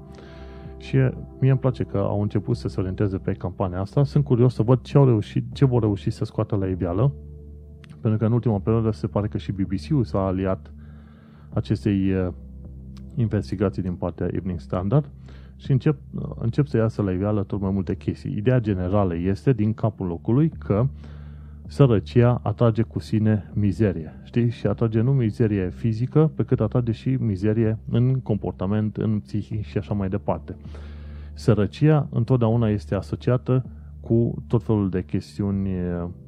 [0.76, 0.96] Și
[1.40, 4.05] mie îmi place că au început să se orienteze pe campania asta.
[4.05, 7.12] Sunt curios să văd ce, au reușit, ce vor reuși să scoată la iveală,
[8.00, 10.72] pentru că în ultima perioadă se pare că și BBC-ul s-a aliat
[11.52, 12.33] acestei uh,
[13.14, 15.11] investigații din partea Evening Standard
[15.62, 15.96] și încep,
[16.38, 18.37] încep să iasă la iveală tot mai multe chestii.
[18.37, 20.87] Ideea generală este, din capul locului, că
[21.66, 24.12] sărăcia atrage cu sine mizerie.
[24.25, 24.51] Știi?
[24.51, 29.79] Și atrage nu mizerie fizică, pe cât atrage și mizerie în comportament, în psihic și
[29.79, 30.57] așa mai departe.
[31.35, 33.64] Sărăcia întotdeauna este asociată
[34.01, 35.68] cu tot felul de chestiuni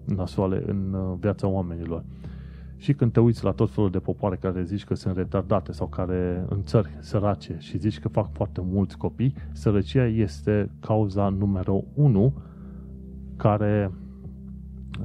[0.04, 2.04] nasoale în viața oamenilor.
[2.84, 5.86] Și când te uiți la tot felul de popoare care zici că sunt retardate sau
[5.86, 11.84] care în țări sărace și zici că fac foarte mulți copii, sărăcia este cauza numărul
[11.94, 12.34] 1
[13.36, 13.92] care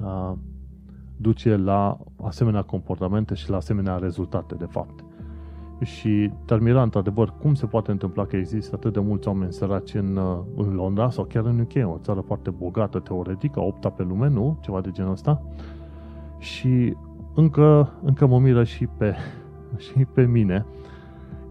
[0.03, 0.37] a,
[1.17, 5.03] duce la asemenea comportamente și la asemenea rezultate, de fapt.
[5.81, 10.19] Și termina într-adevăr cum se poate întâmpla că există atât de mulți oameni săraci în,
[10.55, 14.29] în Londra sau chiar în UK, o țară foarte bogată teoretic, a opta pe lume,
[14.29, 14.57] nu?
[14.61, 15.43] Ceva de genul ăsta.
[16.37, 16.95] Și
[17.39, 19.15] încă, încă mă miră și pe,
[19.85, 20.65] și pe mine.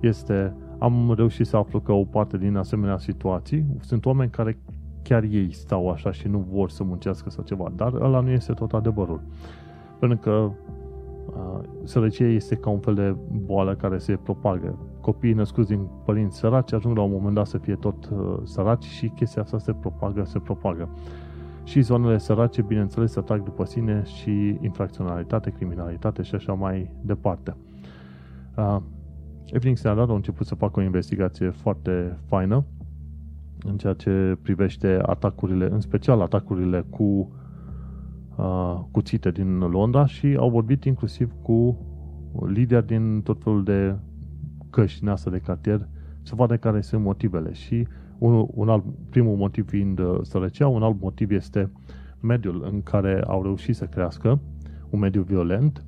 [0.01, 4.59] Este, am reușit să aflu că o parte din asemenea situații sunt oameni care
[5.03, 8.53] chiar ei stau așa și nu vor să muncească sau ceva, dar ăla nu este
[8.53, 9.21] tot adevărul.
[9.99, 14.79] Pentru că uh, sărăcia este ca un fel de boală care se propagă.
[15.01, 18.85] Copiii născuți din părinți săraci ajung la un moment dat să fie tot uh, săraci
[18.85, 20.89] și chestia asta se propagă, se propagă.
[21.69, 27.57] Și zonele sărace, bineînțeles, atrag după sine și infracționalitate, criminalitate și așa mai departe.
[28.57, 28.77] Uh,
[29.45, 32.65] Evening Standard a început să facă o investigație foarte faină
[33.65, 37.31] în ceea ce privește atacurile, în special atacurile cu
[38.37, 41.79] uh, cuțite din Londra și au vorbit inclusiv cu
[42.47, 43.97] lideri din tot felul de
[44.71, 45.89] căști din asta de cartier
[46.23, 47.87] să vadă care sunt motivele și
[48.19, 51.71] un, un alt, primul motiv fiind uh, sărăcia, un alt motiv este
[52.21, 54.41] mediul în care au reușit să crească,
[54.91, 55.85] un mediu violent,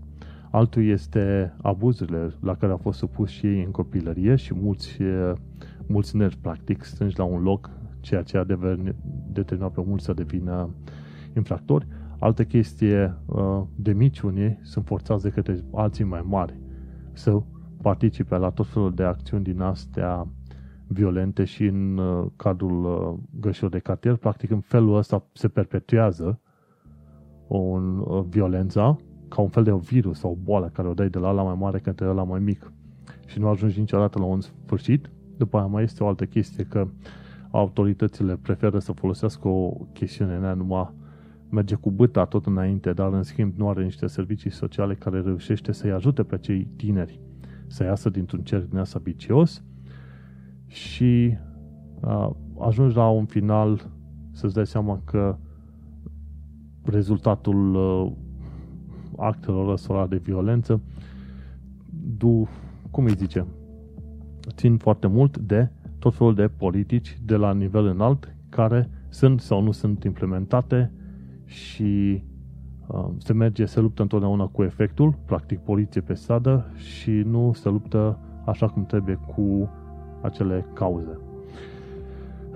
[0.50, 5.32] altul este abuzurile la care au fost supuși și ei în copilărie și mulți, uh,
[5.86, 8.44] mulți nervi practic strângi la un loc, ceea ce a
[9.32, 10.70] determinat pe mulți să devină
[11.36, 11.86] infractori.
[12.18, 16.58] Altă chestie, uh, de mici unii sunt forțați de către alții mai mari
[17.12, 17.42] să
[17.82, 20.26] participe la tot felul de acțiuni din astea
[20.92, 24.16] violente și în uh, cadrul uh, gășilor de cartier.
[24.16, 26.40] Practic, în felul ăsta se perpetuează
[27.48, 28.96] o uh, violența
[29.28, 31.56] ca un fel de virus sau o boală care o dai de la la mai
[31.58, 32.72] mare către la mai mic
[33.26, 35.10] și nu ajungi niciodată la un sfârșit.
[35.36, 36.88] După aia mai este o altă chestie că
[37.50, 40.92] autoritățile preferă să folosească o chestiune numai
[41.48, 45.72] merge cu băta tot înainte, dar în schimb nu are niște servicii sociale care reușește
[45.72, 47.20] să-i ajute pe cei tineri
[47.66, 49.62] să iasă dintr-un cerc din asta vicios
[50.70, 51.36] și
[52.00, 53.90] uh, ajungi la un final
[54.30, 55.36] să-ți dai seama că
[56.82, 58.12] rezultatul uh,
[59.16, 60.80] actelor ăstora de violență
[62.16, 62.48] du,
[62.90, 63.46] cum îi zice,
[64.48, 69.62] țin foarte mult de tot felul de politici de la nivel înalt care sunt sau
[69.62, 70.92] nu sunt implementate
[71.44, 72.22] și
[72.86, 77.68] uh, se merge, se luptă întotdeauna cu efectul, practic poliție pe stradă și nu se
[77.68, 79.70] luptă așa cum trebuie cu
[80.20, 81.18] acele cauze.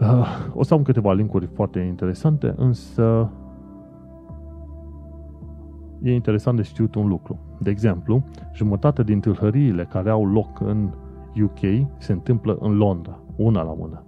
[0.00, 3.30] Uh, o să am câteva linkuri foarte interesante, însă
[6.02, 7.38] e interesant de știut un lucru.
[7.58, 8.24] De exemplu,
[8.54, 10.90] jumătate din tâlhăriile care au loc în
[11.42, 14.04] UK se întâmplă în Londra, una la mână.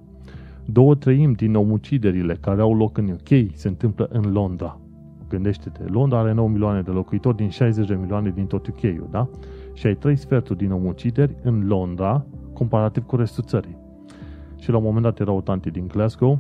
[0.65, 4.81] Două treimi din omuciderile care au loc în UK se întâmplă în Londra.
[5.29, 9.29] Gândește-te, Londra are 9 milioane de locuitori din 60 de milioane din tot UK-ul, da?
[9.73, 13.77] Și ai trei sferturi din omucideri în Londra, comparativ cu restul țării.
[14.59, 16.39] Și la un moment dat era o tanti din Glasgow,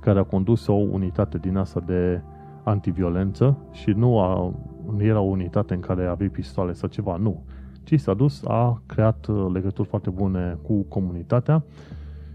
[0.00, 2.20] care a condus o unitate din asta de
[2.62, 4.54] antiviolență și nu, a,
[4.96, 7.42] nu era o unitate în care avea pistoale sau ceva, nu.
[7.82, 11.64] Ci s-a dus, a creat uh, legături foarte bune cu comunitatea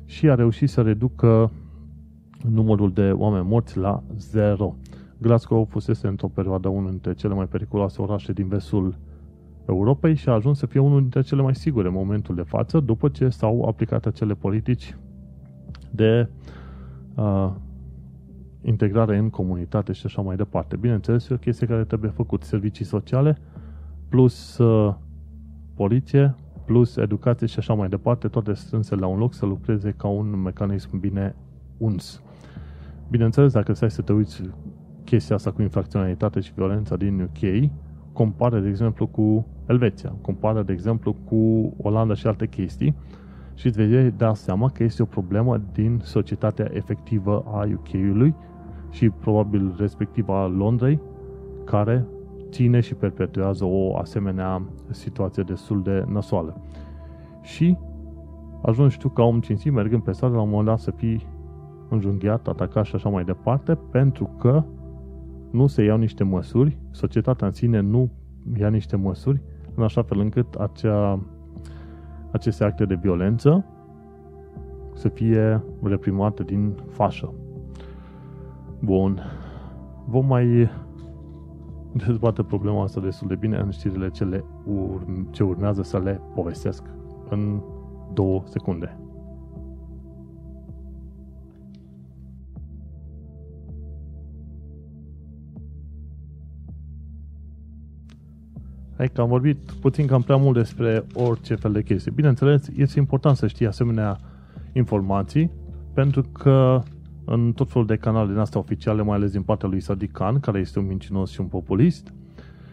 [0.06, 1.51] și a reușit să reducă
[2.49, 4.75] numărul de oameni morți la zero.
[5.17, 8.95] Glasgow fusese într-o perioadă unul dintre cele mai periculoase orașe din vestul
[9.73, 12.79] Europei și a ajuns să fie unul dintre cele mai sigure în momentul de față,
[12.79, 14.95] după ce s-au aplicat acele politici
[15.89, 16.29] de
[17.15, 17.51] uh,
[18.62, 20.75] integrare în comunitate și așa mai departe.
[20.75, 22.43] Bineînțeles, e o chestie care trebuie făcut.
[22.43, 23.38] Servicii sociale
[24.10, 24.93] plus uh,
[25.75, 30.07] poliție plus educație și așa mai departe, toate strânse la un loc să lucreze ca
[30.07, 31.36] un mecanism bine
[31.77, 32.21] uns.
[33.10, 34.41] Bineînțeles, dacă stai să te uiți
[35.03, 37.71] chestia asta cu infracționalitate și violența din UK,
[38.13, 42.95] compară, de exemplu, cu Elveția, compară, de exemplu, cu Olanda și alte chestii
[43.54, 48.36] și îți vei da seama că este o problemă din societatea efectivă a UK-ului
[48.89, 51.00] și probabil respectiv a Londrei,
[51.65, 52.06] care
[52.50, 56.62] ține și perpetuează o asemenea situație destul de nasoală.
[57.41, 57.78] Și
[58.62, 61.28] ajungi tu ca om cinstit, mergând pe stradă, la un moment dat să fii
[61.89, 64.63] înjunghiat, atacat și așa mai departe, pentru că
[65.52, 68.10] nu se iau niște măsuri, societatea în sine nu
[68.58, 69.42] ia niște măsuri,
[69.76, 71.20] în așa fel încât acea,
[72.32, 73.66] aceste acte de violență
[74.94, 77.34] să fie reprimate din fașă.
[78.80, 79.20] Bun.
[80.06, 80.70] Vom mai
[82.08, 86.22] dezbate problema asta destul de bine în știrile ce, le ur- ce urmează să le
[86.36, 86.84] povestesc
[87.30, 87.62] în
[88.14, 89.01] două secunde.
[99.02, 102.12] Hai că am vorbit puțin cam prea mult despre orice fel de chestii.
[102.12, 104.20] Bineînțeles, este important să știi asemenea
[104.74, 105.52] informații,
[105.94, 106.82] pentru că
[107.26, 110.40] în tot felul de canale din astea oficiale, mai ales din partea lui Sadiq Khan,
[110.40, 112.14] care este un mincinos și un populist,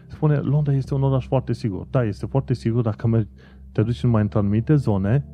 [0.07, 1.87] spune, Londra este un oraș foarte sigur.
[1.89, 3.29] Da, este foarte sigur dacă mergi,
[3.71, 5.25] te duci în mai într anumite zone,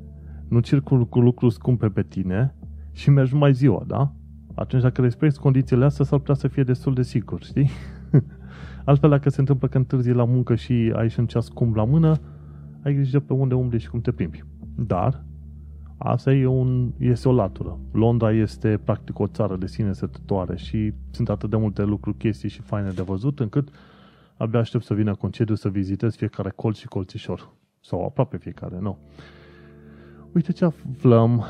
[0.48, 2.56] nu circul cu lucruri scumpe pe tine
[2.92, 4.12] și mergi mai ziua, da?
[4.54, 7.70] Atunci dacă respecti condițiile astea, s-ar putea să fie destul de sigur, știi?
[8.86, 11.84] Altfel, dacă se întâmplă că întârzi la muncă și ai și un ceas scump la
[11.84, 12.20] mână,
[12.84, 14.44] ai grijă pe unde umbli și cum te plimbi.
[14.76, 15.24] Dar,
[15.98, 17.80] Asta e un, este o latură.
[17.92, 22.50] Londra este practic o țară de sine sătătoare și sunt atât de multe lucruri, chestii
[22.50, 23.70] și faine de văzut încât
[24.38, 27.50] abia aștept să vină concediu să vizitez fiecare colț și colțișor.
[27.82, 28.98] Sau aproape fiecare, nu.
[30.34, 31.44] Uite ce aflăm.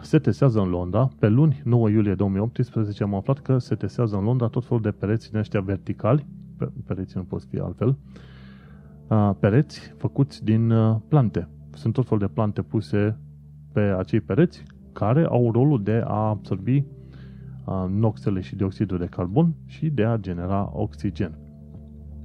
[0.00, 1.08] Se testează în Londra.
[1.18, 4.90] Pe luni, 9 iulie 2018, am aflat că se testează în Londra tot felul de
[4.90, 6.26] pereți din ăștia verticali.
[6.86, 7.96] Pereții nu pot fi altfel.
[9.40, 10.72] Pereți făcuți din
[11.08, 11.48] plante.
[11.74, 13.18] Sunt tot felul de plante puse
[13.72, 16.84] pe acei pereți care au rolul de a absorbi
[17.88, 21.38] noxele și dioxidul de carbon și de a genera oxigen.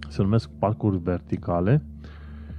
[0.10, 1.86] Se numesc parcuri verticale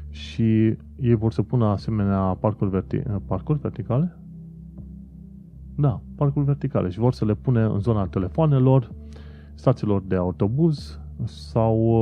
[0.09, 4.17] și ei vor să pună asemenea parcuri, verti- parcuri verticale?
[5.77, 8.93] Da, parcuri verticale și vor să le pune în zona telefoanelor,
[9.55, 11.99] stațiilor de autobuz sau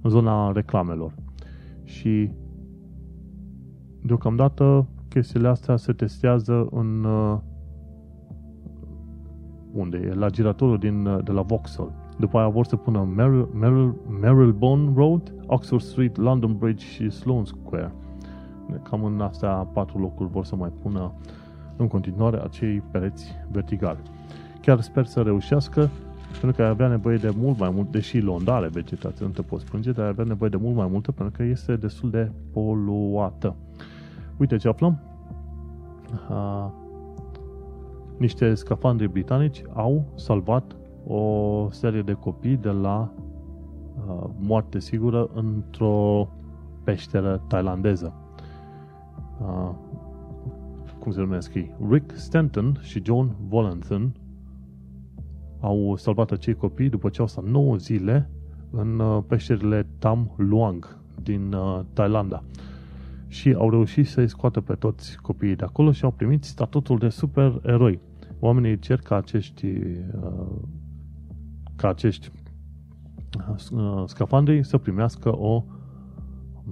[0.00, 1.14] în zona reclamelor.
[1.84, 2.30] Și
[4.02, 7.38] deocamdată chestiile astea se testează în uh,
[9.72, 10.14] unde e?
[10.14, 11.92] La giratorul din, uh, de la Vauxhall.
[12.18, 17.44] După aia vor să pună Merrill, Merrill, Marylebone Road, Oxford Street, London Bridge și Sloane
[17.44, 17.92] Square.
[18.82, 21.12] Cam în astea patru locuri vor să mai pună
[21.76, 23.98] în continuare acei pereți verticali.
[24.60, 25.90] Chiar sper să reușească
[26.30, 29.42] pentru că ai avea nevoie de mult mai mult, deși Londra are vegetație, nu te
[29.42, 32.30] poți plânge, dar ai avea nevoie de mult mai multă pentru că este destul de
[32.52, 33.56] poluată.
[34.36, 35.00] Uite ce aflăm.
[36.30, 36.66] Uh,
[38.18, 40.76] niște scafandri britanici au salvat
[41.06, 43.12] o serie de copii de la
[44.08, 46.28] uh, moarte sigură într-o
[46.84, 48.12] peșteră tailandeză.
[49.40, 49.70] Uh,
[50.98, 51.74] cum se numesc ei?
[51.90, 54.12] Rick Stanton și John Volanthen
[55.60, 58.30] au salvat acei copii după ce au stat 9 zile
[58.70, 62.42] în uh, peșterile Tam Luang din uh, Thailanda.
[63.26, 67.08] Și au reușit să-i scoată pe toți copiii de acolo și au primit statutul de
[67.08, 68.00] supereroi.
[68.38, 70.46] Oamenii cer ca acești uh,
[71.76, 72.30] ca acești
[74.06, 75.64] scafandri să primească o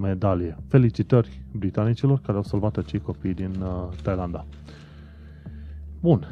[0.00, 0.56] medalie.
[0.68, 3.64] Felicitări britanicilor care au salvat acei copii din
[4.02, 4.46] Thailanda.
[6.00, 6.26] Bun,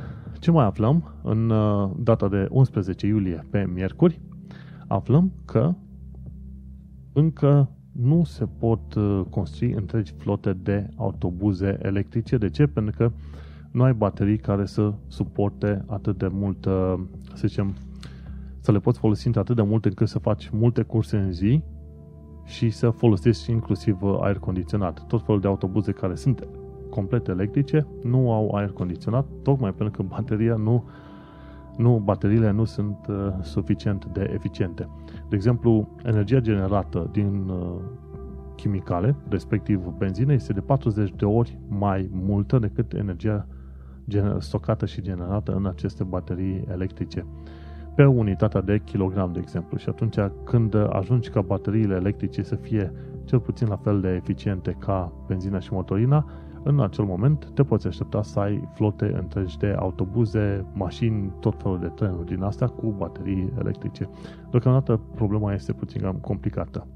[0.45, 4.21] ce mai aflăm în uh, data de 11 iulie pe miercuri?
[4.87, 5.75] Aflăm că
[7.13, 12.37] încă nu se pot uh, construi întregi flote de autobuze electrice.
[12.37, 12.67] De ce?
[12.67, 13.13] Pentru că
[13.71, 16.63] nu ai baterii care să suporte atât de mult,
[17.35, 17.75] să zicem,
[18.61, 21.63] să le poți folosi atât de mult încât să faci multe curse în zi
[22.45, 25.07] și să folosești inclusiv uh, aer condiționat.
[25.07, 26.49] Tot felul de autobuze care sunt
[26.95, 30.85] complet electrice nu au aer condiționat, tocmai pentru că bateria nu,
[31.77, 34.89] nu, bateriile nu sunt uh, suficient de eficiente.
[35.29, 37.81] De exemplu, energia generată din uh,
[38.57, 43.47] chimicale, respectiv benzină, este de 40 de ori mai multă decât energia
[44.11, 47.27] gener- stocată și generată în aceste baterii electrice
[47.95, 49.77] pe unitatea de kilogram, de exemplu.
[49.79, 52.93] Și atunci când ajungi ca bateriile electrice să fie
[53.25, 56.27] cel puțin la fel de eficiente ca benzina și motorina,
[56.65, 61.79] în acel moment te poți aștepta să ai flote întregi de autobuze, mașini, tot felul
[61.79, 64.09] de trenuri din astea cu baterii electrice.
[64.51, 66.87] Deocamdată problema este puțin cam complicată.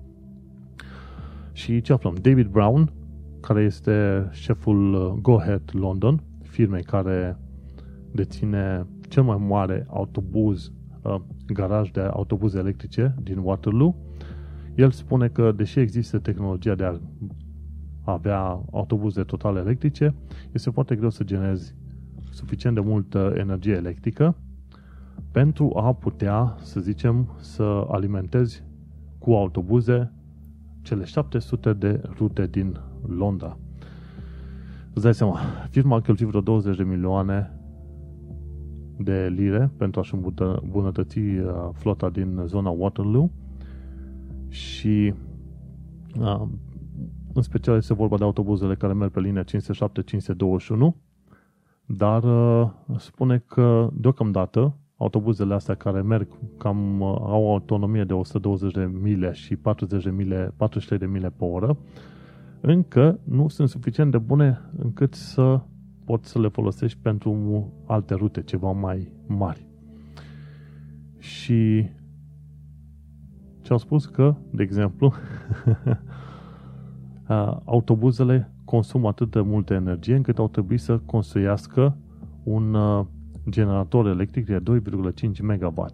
[1.52, 2.14] Și ce aflăm?
[2.14, 2.92] David Brown,
[3.40, 7.38] care este șeful uh, Go Ahead London, firmei care
[8.12, 13.96] deține cel mai mare autobuz, uh, garaj de autobuze electrice din Waterloo,
[14.74, 17.00] el spune că, deși există tehnologia de a
[18.12, 20.14] avea autobuze total electrice,
[20.52, 21.74] este foarte greu să generezi
[22.30, 24.36] suficient de multă energie electrică
[25.30, 28.64] pentru a putea, să zicem, să alimentezi
[29.18, 30.12] cu autobuze
[30.82, 33.58] cele 700 de rute din Londra.
[34.92, 35.38] Îți dai seama,
[35.70, 37.52] firma a cheltuit vreo 20 de milioane
[38.98, 40.14] de lire pentru a-și
[40.62, 43.30] îmbunătăți uh, flota din zona Waterloo
[44.48, 45.14] și
[46.20, 46.42] uh,
[47.38, 49.46] în special este vorba de autobuzele care merg pe linia 507-521,
[51.86, 58.12] dar uh, spune că deocamdată autobuzele astea care merg cam uh, au o autonomie de
[58.12, 61.76] 120 de mile și 40 de mile, 43 de mile pe oră,
[62.60, 65.60] încă nu sunt suficient de bune încât să
[66.04, 69.66] poți să le folosești pentru alte rute ceva mai mari.
[71.18, 71.86] Și
[73.60, 75.12] ce au spus că, de exemplu,
[77.64, 81.96] autobuzele consumă atât de multă energie încât au trebuit să construiască
[82.42, 82.76] un
[83.48, 85.86] generator electric de 2,5 MW.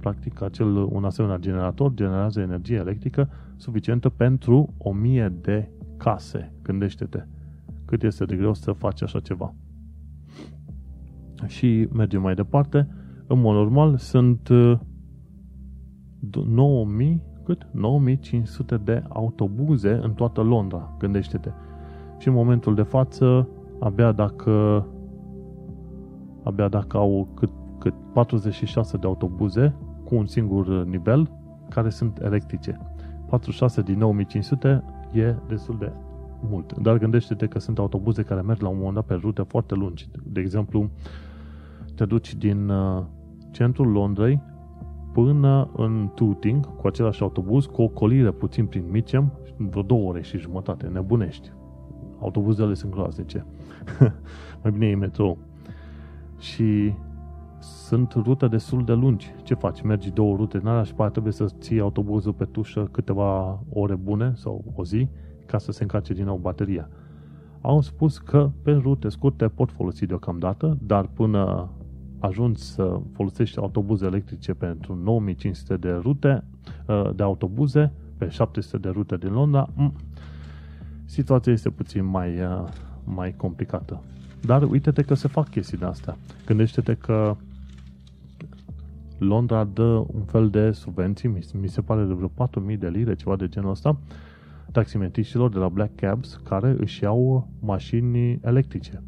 [0.00, 6.52] Practic, acel, un asemenea generator generează energie electrică suficientă pentru 1000 de case.
[6.62, 7.24] Gândește-te
[7.84, 9.54] cât este de greu să faci așa ceva.
[11.46, 12.88] Și mergem mai departe.
[13.26, 14.48] În mod normal sunt
[16.46, 17.66] 9000 cât?
[17.70, 21.50] 9500 de autobuze în toată Londra, gândește-te.
[22.18, 24.86] Și în momentul de față, abia dacă
[26.42, 29.74] abia dacă au cât, cât 46 de autobuze
[30.04, 31.30] cu un singur nivel
[31.68, 32.78] care sunt electrice.
[33.28, 35.92] 46 din 9500 e destul de
[36.48, 36.78] mult.
[36.78, 40.08] Dar gândește-te că sunt autobuze care merg la un moment dat pe rute foarte lungi.
[40.22, 40.90] De exemplu,
[41.94, 43.02] te duci din uh,
[43.50, 44.42] centrul Londrei
[45.14, 50.22] până în Tooting cu același autobuz, cu o colire puțin prin Mitcham, vreo două ore
[50.22, 51.52] și jumătate, nebunești.
[52.20, 53.46] Autobuzele sunt groaznice.
[54.62, 55.38] Mai bine e metrou.
[56.38, 56.94] Și
[57.58, 59.34] sunt rute destul de lungi.
[59.42, 59.82] Ce faci?
[59.82, 63.94] Mergi două rute în alea și pe trebuie să ții autobuzul pe tușă câteva ore
[63.94, 65.08] bune sau o zi
[65.46, 66.88] ca să se încarce din nou bateria.
[67.60, 71.70] Au spus că pe rute scurte pot folosi deocamdată, dar până
[72.24, 76.44] ajungi să folosești autobuze electrice pentru 9500 de rute
[76.86, 79.94] uh, de autobuze pe 700 de rute din Londra, mm,
[81.04, 82.64] situația este puțin mai, uh,
[83.04, 84.02] mai complicată.
[84.40, 86.16] Dar uite-te că se fac chestii de astea.
[86.46, 87.36] Gândește-te că
[89.18, 91.28] Londra dă un fel de subvenții,
[91.60, 92.30] mi se pare de vreo
[92.72, 93.96] 4.000 de lire, ceva de genul ăsta,
[94.72, 99.02] taximetriștilor de la Black Cabs care își iau mașini electrice.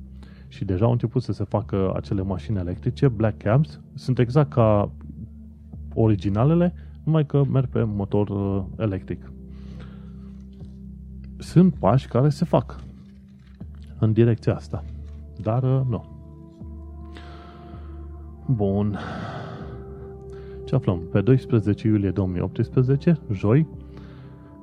[0.49, 4.90] Și deja au început să se facă acele mașini electrice, Black Cabs, sunt exact ca
[5.94, 6.74] originalele,
[7.05, 9.32] numai că merg pe motor uh, electric.
[11.38, 12.80] Sunt pași care se fac
[13.99, 14.84] în direcția asta.
[15.42, 16.05] Dar uh, nu.
[18.47, 18.99] Bun.
[20.64, 21.01] Ce aflăm?
[21.12, 23.66] Pe 12 iulie 2018, joi,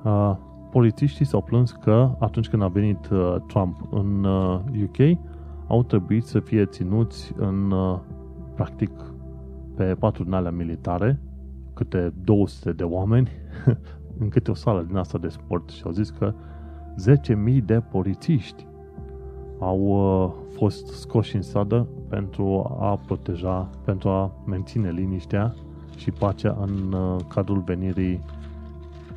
[0.04, 0.36] uh,
[0.72, 5.18] polițiștii s-au plâns că atunci când a venit uh, Trump în uh, UK,
[5.68, 8.00] au trebuit să fie ținuți în, uh,
[8.56, 8.92] practic,
[9.76, 11.20] pe patru militare,
[11.74, 13.30] câte 200 de oameni,
[14.20, 16.34] în câte o sală din asta de sport și au zis că
[17.56, 18.66] 10.000 de polițiști
[19.60, 25.54] au uh, fost scoși în stradă pentru a proteja, pentru a menține liniștea
[25.98, 28.22] și pacea în uh, cadrul venirii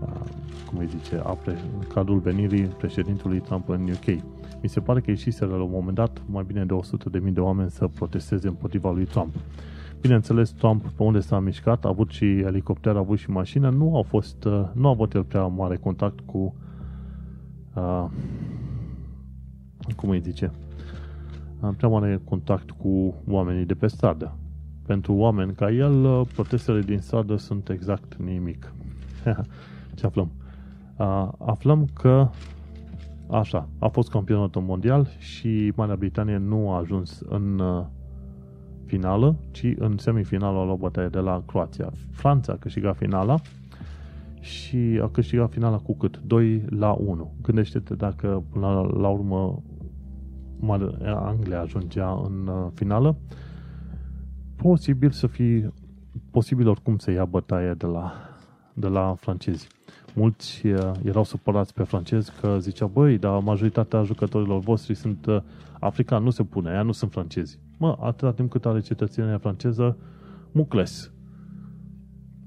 [0.02, 0.20] uh,
[0.68, 4.22] cum îi zice, a pre- în cadrul venirii președintului Trump în UK.
[4.62, 6.74] Mi se pare că ieșiseră la un moment dat mai bine de
[7.26, 9.34] 100.000 de oameni să protesteze împotriva lui Trump.
[10.00, 13.96] Bineînțeles, Trump pe unde s-a mișcat, a avut și elicopter, a avut și mașină, nu
[13.96, 16.54] au fost, nu a avut el prea mare contact cu
[17.74, 18.06] uh,
[19.96, 20.50] cum îi zice,
[21.76, 24.36] prea mare contact cu oamenii de pe stradă.
[24.86, 28.72] Pentru oameni ca el, protestele din stradă sunt exact nimic.
[29.96, 30.30] Ce aflăm?
[31.38, 32.28] Aflăm că
[33.30, 37.62] așa, a fost campionatul mondial și Marea Britanie nu a ajuns în
[38.84, 41.92] finală, ci în semifinală a luat bătaie de la Croația.
[42.10, 43.40] Franța a câștigat finala
[44.40, 46.20] și a câștigat finala cu cât?
[46.26, 47.34] 2 la 1.
[47.42, 49.62] Gândește-te dacă până la, la urmă
[51.04, 53.16] Anglia ajungea în uh, finală,
[54.56, 55.72] posibil să fie
[56.30, 58.12] posibil oricum să ia bătaie de la,
[58.78, 59.68] de la francezi.
[60.14, 65.42] Mulți uh, erau supărați pe francezi că zicea, băi, dar majoritatea jucătorilor voștri sunt uh,
[65.80, 67.58] africani, nu se pune, ea nu sunt francezi.
[67.78, 69.96] Mă, atâta timp cât are cetățenia franceză,
[70.52, 71.12] mucles.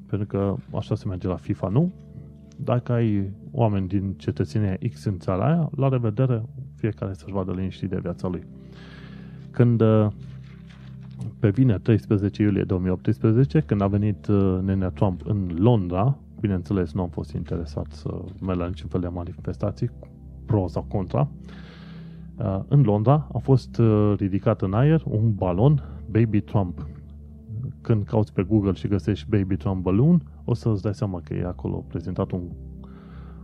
[0.07, 1.91] Pentru că așa se merge la FIFA, nu?
[2.57, 6.43] Dacă ai oameni din cetățenia X în țara aia, la revedere,
[6.75, 8.43] fiecare să-și vadă liniștit de viața lui.
[9.51, 10.07] Când uh,
[11.39, 17.01] pe vine 13 iulie 2018, când a venit uh, nenea Trump în Londra, bineînțeles nu
[17.01, 19.89] am fost interesat să merg la niciun fel de manifestații,
[20.45, 21.29] pro sau contra,
[22.37, 23.81] uh, în Londra a fost
[24.17, 26.87] ridicat în aer un balon Baby Trump.
[27.81, 31.33] Când cauți pe Google și găsești Baby Trump Balloon, o să îți dai seama că
[31.33, 32.41] e acolo prezentat un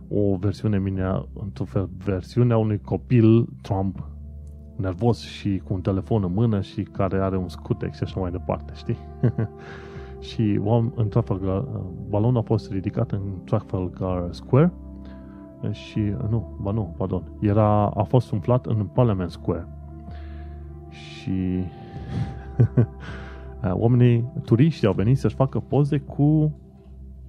[0.08, 4.08] o versiune mine, într-un fel, versiunea unui copil Trump
[4.76, 8.30] nervos și cu un telefon în mână și care are un scutec și așa mai
[8.30, 8.98] departe, știi?
[10.28, 10.60] și
[10.94, 11.64] în Trafalgar,
[12.08, 14.72] balonul a fost ridicat în Trafalgar Square
[15.70, 19.68] și, nu, ba nu, pardon, era, a fost umflat în Parliament Square.
[20.88, 21.64] Și
[23.82, 26.54] oamenii, turiști au venit să-și facă poze cu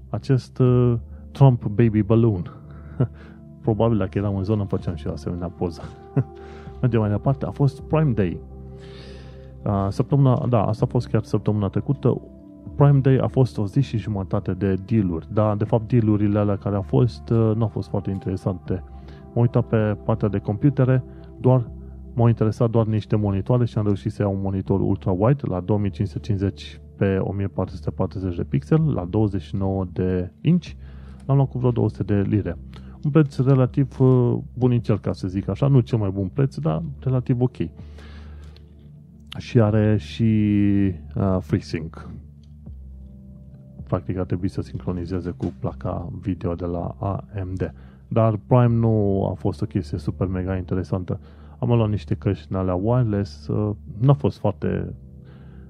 [0.09, 0.97] acest uh,
[1.31, 2.51] Trump Baby Balloon.
[3.61, 5.81] Probabil dacă eram în zonă făceam și eu asemenea poză.
[6.81, 7.45] Mergem mai departe.
[7.45, 8.39] A fost Prime Day.
[9.89, 12.21] Săptămâna, da, asta a fost chiar săptămâna trecută.
[12.75, 16.55] Prime Day a fost o zi și jumătate de dealuri, dar de fapt dealurile alea
[16.55, 18.83] care au fost nu au fost foarte interesante.
[19.23, 21.03] M-am uitat pe partea de computere,
[21.39, 21.69] doar
[22.13, 26.81] m-au interesat doar niște monitoare și am reușit să iau un monitor ultra-wide la 2550
[26.95, 30.67] pe 1440 de pixel, la 29 de inch,
[31.25, 32.57] l-am luat cu vreo 200 de lire
[33.07, 36.83] un preț relativ uh, bunicel, ca să zic așa, nu cel mai bun preț, dar
[36.99, 37.55] relativ ok.
[39.37, 40.23] Și are și
[41.15, 42.09] uh, FreeSync.
[43.83, 47.73] Practic ar trebui să sincronizeze cu placa video de la AMD.
[48.07, 51.19] Dar Prime nu a fost o chestie super mega interesantă.
[51.59, 54.93] Am luat niște căști în alea wireless, uh, nu a fost foarte...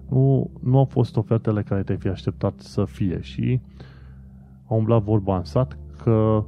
[0.10, 3.62] Nu, nu au fost ofertele care te-ai fi așteptat să fie și
[4.68, 6.44] au umblat vorba în sat că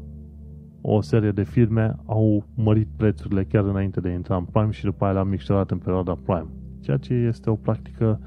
[0.82, 4.84] o serie de firme au mărit prețurile chiar înainte de a intra în Prime și
[4.84, 6.48] după aia le-au micșorat în perioada Prime.
[6.80, 8.20] Ceea ce este o practică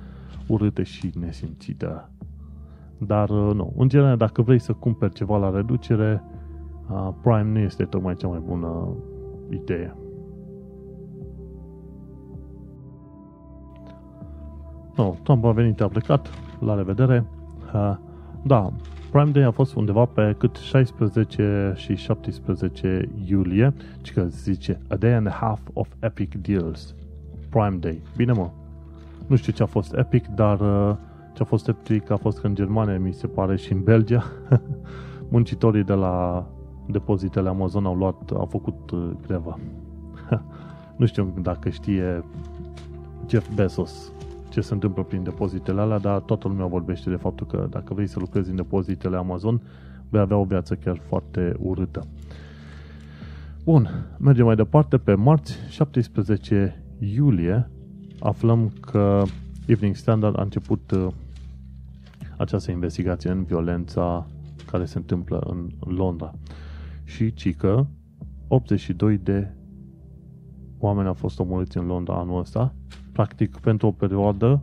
[0.47, 2.11] urâtă și nesimțită.
[2.99, 6.23] Dar uh, nu, în general, dacă vrei să cumperi ceva la reducere,
[6.91, 8.97] uh, Prime nu este tocmai cea mai bună
[9.51, 9.97] idee.
[14.97, 16.29] No, Trump a venit, a plecat,
[16.61, 17.27] la revedere.
[17.75, 17.97] Uh,
[18.43, 18.73] da,
[19.13, 24.97] Prime Day a fost undeva pe cât 16 și 17 iulie, ci că zice A
[24.97, 26.95] day and a half of epic deals.
[27.49, 28.01] Prime Day.
[28.17, 28.51] Bine mă,
[29.27, 30.97] nu știu ce a fost epic, dar uh,
[31.35, 34.25] Ce a fost epic a fost că în Germania, mi se pare, și în Belgia,
[35.29, 36.47] muncitorii de la
[36.87, 39.59] depozitele Amazon au luat, au făcut uh, greva.
[40.97, 42.25] nu știu dacă știe
[43.29, 44.13] Jeff Bezos
[44.53, 48.07] ce se întâmplă prin depozitele alea, dar toată lumea vorbește de faptul că dacă vrei
[48.07, 49.63] să lucrezi în depozitele Amazon,
[50.09, 52.07] vei avea o viață chiar foarte urâtă.
[53.65, 53.89] Bun,
[54.19, 54.99] mergem mai departe.
[54.99, 57.71] Pe marți, 17 iulie,
[58.21, 59.23] aflăm că
[59.67, 61.07] Evening Standard a început uh,
[62.37, 64.27] această investigație în violența
[64.71, 66.35] care se întâmplă în Londra.
[67.05, 67.89] Și cică
[68.49, 69.55] 82 de
[70.79, 72.75] oameni au fost omorâți în Londra anul ăsta.
[73.13, 74.63] Practic, pentru o perioadă,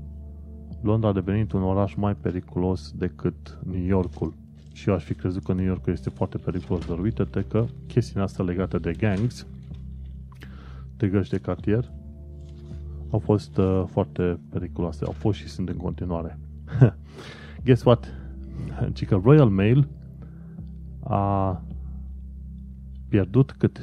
[0.82, 4.34] Londra a devenit un oraș mai periculos decât New Yorkul.
[4.74, 8.22] Și eu aș fi crezut că New Yorkul este foarte periculos, dar uite-te că chestiile
[8.22, 9.48] astea legate de gangs,
[10.98, 11.92] de găși de cartier,
[13.10, 15.06] au fost uh, foarte periculoase.
[15.06, 16.40] Au fost și sunt în continuare.
[17.66, 18.14] Guess what?
[18.94, 19.88] Ci că Royal Mail
[21.00, 21.62] a
[23.10, 23.80] pierdut cât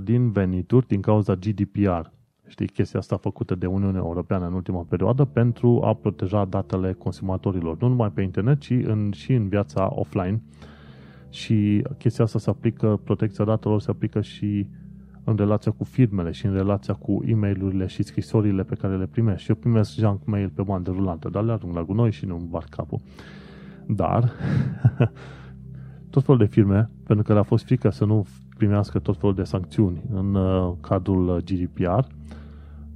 [0.00, 2.10] 7% din venituri din cauza GDPR.
[2.52, 7.76] Știi, chestia asta făcută de Uniunea Europeană în ultima perioadă pentru a proteja datele consumatorilor,
[7.80, 10.42] nu numai pe internet, ci în, și în viața offline.
[11.30, 14.66] Și chestia asta se aplică, protecția datelor se aplică și
[15.24, 19.06] în relația cu firmele și în relația cu e mail și scrisorile pe care le
[19.06, 19.50] primești.
[19.50, 22.48] Eu primesc junk mail pe bandă rulantă, dar le arunc la gunoi și nu îmi
[22.50, 23.00] bat capul.
[23.86, 24.32] Dar
[26.10, 28.26] tot felul de firme, pentru că le-a fost frică să nu
[28.56, 32.04] primească tot felul de sancțiuni în uh, cadrul uh, GDPR,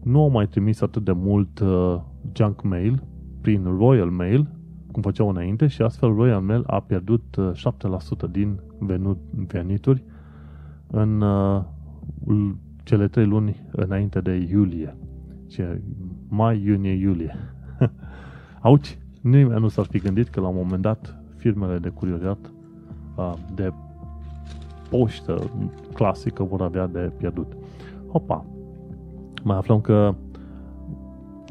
[0.07, 2.01] nu au mai trimis atât de mult uh,
[2.33, 3.03] junk mail
[3.41, 4.49] prin Royal Mail,
[4.93, 7.51] cum făceau înainte, și astfel Royal Mail a pierdut uh,
[8.29, 8.61] 7% din
[9.47, 10.05] venituri
[10.87, 11.63] în uh,
[12.83, 14.97] cele trei luni înainte de iulie.
[15.47, 15.83] Ce,
[16.29, 17.37] mai, iunie, iulie.
[18.61, 22.51] Auci, nimeni nu s-ar fi gândit că la un moment dat firmele de curioziat
[23.55, 23.73] de
[24.91, 25.51] poștă
[25.95, 27.53] clasică vor avea de pierdut.
[28.09, 28.56] Hopa!
[29.47, 30.14] Mai aflăm că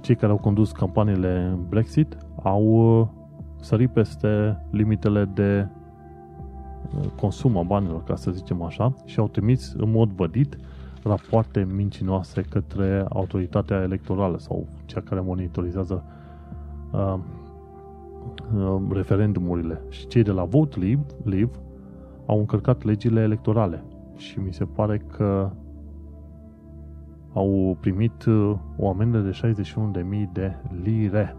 [0.02, 2.64] cei care au condus campaniile Brexit au
[3.00, 3.08] uh,
[3.60, 5.68] sărit peste limitele de
[7.00, 10.58] uh, consum a banilor, ca să zicem așa, și au trimis în mod vădit
[11.04, 16.04] rapoarte mincinoase către autoritatea electorală sau cea care monitorizează
[16.92, 17.18] uh,
[18.56, 19.82] uh, referendumurile.
[19.90, 21.52] Și cei de la Vote Leave, Leave
[22.26, 23.84] au încărcat legile electorale
[24.16, 25.52] și mi se pare că
[27.36, 31.36] au primit uh, o amendă de 61.000 de lire.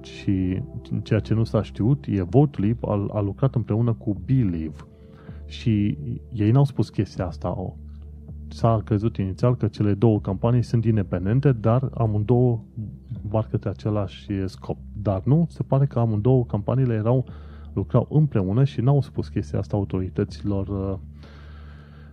[0.00, 0.62] Și
[1.02, 4.76] ceea ce nu s-a știut e Vote a, a lucrat împreună cu Believe
[5.46, 5.98] și
[6.32, 7.74] ei n-au spus chestia asta.
[8.48, 12.60] S-a crezut inițial că cele două campanii sunt independente, dar amândouă
[13.28, 14.76] bar către același scop.
[15.02, 17.24] Dar nu, se pare că amândouă campaniile erau
[17.72, 20.98] lucrau împreună și n-au spus chestia asta autorităților uh,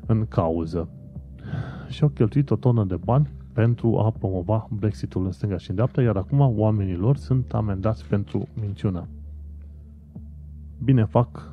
[0.06, 0.90] în cauză.
[1.90, 5.76] Și au cheltuit o tonă de bani pentru a promova Brexitul în stânga și în
[5.76, 9.08] dreapta, iar acum oamenii lor sunt amendați pentru minciună.
[10.84, 11.52] Bine fac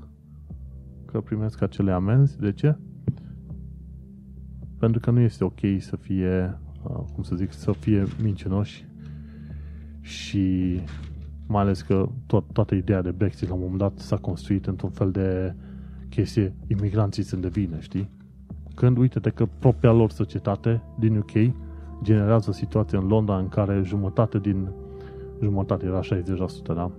[1.04, 2.38] că primesc acele amenzi.
[2.38, 2.76] De ce?
[4.78, 8.86] Pentru că nu este ok să fie, uh, cum să zic, să fie mincinoși
[10.00, 10.80] și
[11.46, 14.90] mai ales că tot, toată ideea de Brexit la un moment dat s-a construit într-un
[14.90, 15.54] fel de
[16.08, 18.10] chestie, imigranții sunt de vină, știi?
[18.76, 21.52] Când uite-te că propria lor societate din UK
[22.02, 24.68] generează situația în Londra în care jumătate din
[25.42, 26.06] jumătate era 60%,
[26.74, 26.90] da?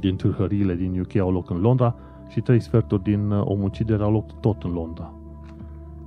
[0.00, 1.94] Din târhăriile din UK au loc în Londra
[2.28, 5.12] și trei sferturi din uh, omucidere au loc tot în Londra.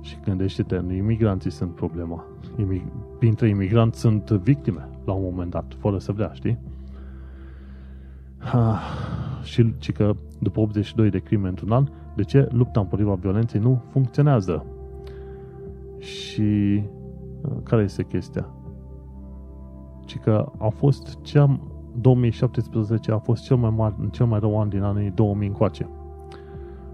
[0.00, 2.24] Și gândește-te, imigranții sunt problema.
[2.56, 6.58] Imig- printre imigranți sunt victime la un moment dat, fără să vrea, știi?
[8.38, 8.78] Ha,
[9.42, 13.82] și, și că după 82 de crime într-un an, de ce lupta împotriva violenței nu
[13.90, 14.66] funcționează?
[15.98, 16.82] Și
[17.42, 18.48] uh, care este chestia?
[20.04, 21.60] Ci că a fost cea
[22.00, 25.88] 2017 a fost cel mai mare, cel mai rău an din anii 2000 încoace.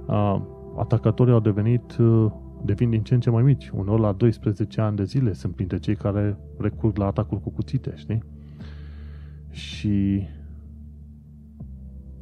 [0.06, 0.40] Uh,
[0.76, 2.30] atacatorii au devenit uh,
[2.62, 3.68] devin din ce în ce mai mici.
[3.68, 7.92] Unor la 12 ani de zile sunt printre cei care recurg la atacuri cu cuțite,
[7.96, 8.22] știi?
[9.50, 10.22] Și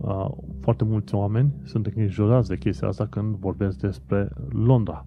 [0.04, 0.26] uh,
[0.60, 5.06] foarte mulți oameni sunt îngrijorați de chestia asta când vorbesc despre Londra.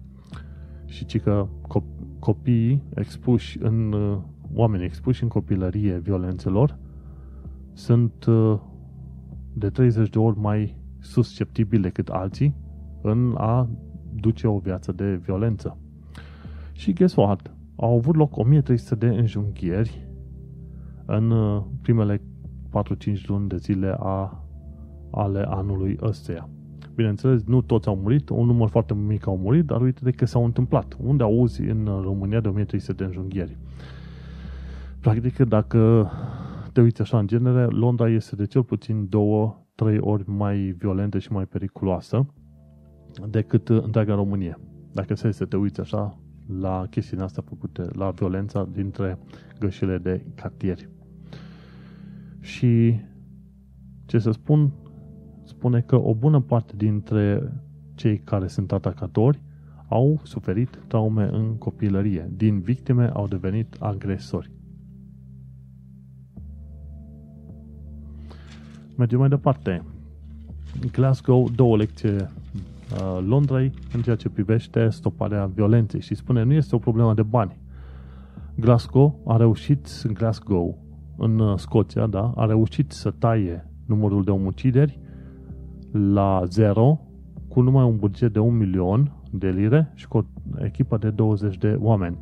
[0.84, 4.18] Și ci că co- copiii expuși în, uh,
[4.54, 6.78] oamenii expuși în copilărie violențelor
[7.72, 8.58] sunt uh,
[9.52, 12.54] de 30 de ori mai susceptibili decât alții
[13.02, 13.68] în a
[14.14, 15.78] duce o viață de violență.
[16.72, 17.54] Și guess what?
[17.76, 20.08] Au avut loc 1300 de înjunghieri
[21.06, 22.20] în uh, primele
[23.16, 24.44] 4-5 luni de zile a,
[25.10, 26.48] ale anului ăsteia.
[26.94, 30.24] Bineînțeles, nu toți au murit, un număr foarte mic au murit, dar uite de că
[30.24, 30.96] s-au întâmplat.
[31.02, 33.58] Unde auzi în România de 1300 de înjunghieri?
[35.00, 36.10] Practic, dacă
[36.72, 41.18] te uiți așa în genere, Londra este de cel puțin două, trei ori mai violentă
[41.18, 42.26] și mai periculoasă
[43.28, 44.58] decât întreaga Românie.
[44.92, 46.18] Dacă să să te uiți așa
[46.60, 49.18] la chestiile astea făcute, la violența dintre
[49.58, 50.88] gășile de cartieri.
[52.40, 53.00] Și
[54.06, 54.72] ce să spun,
[55.48, 57.52] spune că o bună parte dintre
[57.94, 59.40] cei care sunt atacatori
[59.88, 62.30] au suferit traume în copilărie.
[62.36, 64.50] Din victime au devenit agresori.
[68.96, 69.84] Mergem mai departe.
[70.92, 76.74] Glasgow, două lecții uh, Londrei în ceea ce privește stoparea violenței și spune nu este
[76.74, 77.56] o problemă de bani.
[78.54, 80.78] Glasgow a reușit, Glasgow,
[81.16, 84.98] în uh, Scoția, da, a reușit să taie numărul de omucideri
[85.92, 87.00] la zero
[87.48, 90.22] cu numai un buget de un milion de lire și cu o
[90.64, 92.18] echipă de 20 de oameni.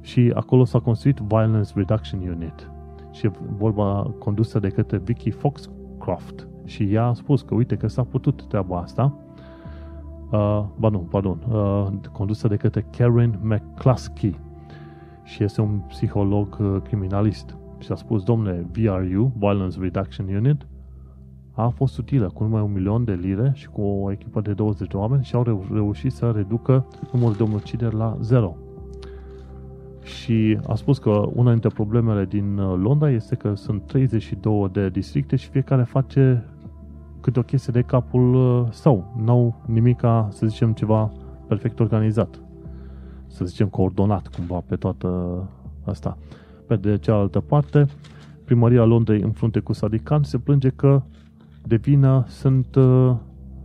[0.00, 2.70] Și acolo s-a construit Violence Reduction Unit.
[3.10, 6.48] Și e vorba condusă de către Vicky Foxcroft.
[6.64, 9.18] Și ea a spus că uite că s-a putut treaba asta.
[10.30, 14.40] Uh, ba nu, pardon uh, condusă de către Karen McCluskey.
[15.22, 17.56] Și este un psiholog uh, criminalist.
[17.78, 20.66] Și a spus, domnule, VRU, Violence Reduction Unit,
[21.56, 24.88] a fost utilă cu numai un milion de lire și cu o echipă de 20
[24.88, 28.56] de oameni și au reu- reușit să reducă numărul de omucideri la zero.
[30.02, 34.88] Și a spus că una dintre problemele din uh, Londra este că sunt 32 de
[34.88, 36.44] districte și fiecare face
[37.20, 39.14] câte o chestie de capul uh, său.
[39.24, 41.12] N-au nimica, să zicem, ceva
[41.46, 42.40] perfect organizat.
[43.26, 45.42] Să zicem, coordonat cumva pe toată
[45.84, 46.18] asta.
[46.66, 47.86] Pe de cealaltă parte,
[48.44, 51.02] primăria Londrei în frunte cu Sadikan se plânge că
[51.66, 53.16] de vină sunt, uh,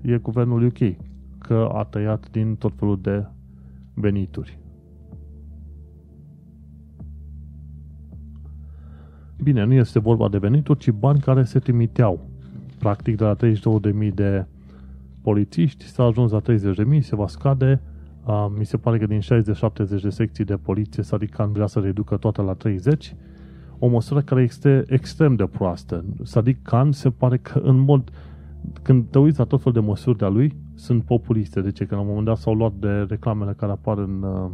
[0.02, 0.96] e guvernul UK,
[1.38, 3.26] că a tăiat din tot felul de
[3.94, 4.60] venituri.
[9.44, 12.30] Bine, nu este vorba de venituri, ci bani care se trimiteau.
[12.80, 14.46] Practic, de la 32.000 de
[15.22, 17.82] polițiști s-a ajuns la 30.000, se va scade.
[18.26, 19.24] Uh, mi se pare că din 60-70
[20.02, 23.16] de secții de poliție Sadikan vrea să reducă toate la 30
[23.84, 26.06] o măsură care este extrem de proastă.
[26.24, 28.12] Sadiq Khan se pare că în mod
[28.82, 31.62] când te uiți la tot fel de măsuri de-a lui, sunt populiste.
[31.62, 31.86] De ce?
[31.86, 34.50] Că la un moment dat s-au luat de reclamele care apar în, uh,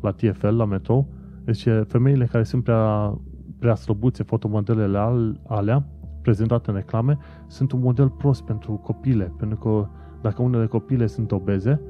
[0.00, 1.06] la TFL, la metro.
[1.44, 3.18] Deci femeile care sunt prea,
[3.58, 4.98] prea slăbuțe, fotomodelele
[5.46, 5.84] alea,
[6.22, 9.32] prezentate în reclame, sunt un model prost pentru copile.
[9.36, 9.88] Pentru că
[10.22, 11.80] dacă unele copile sunt obeze,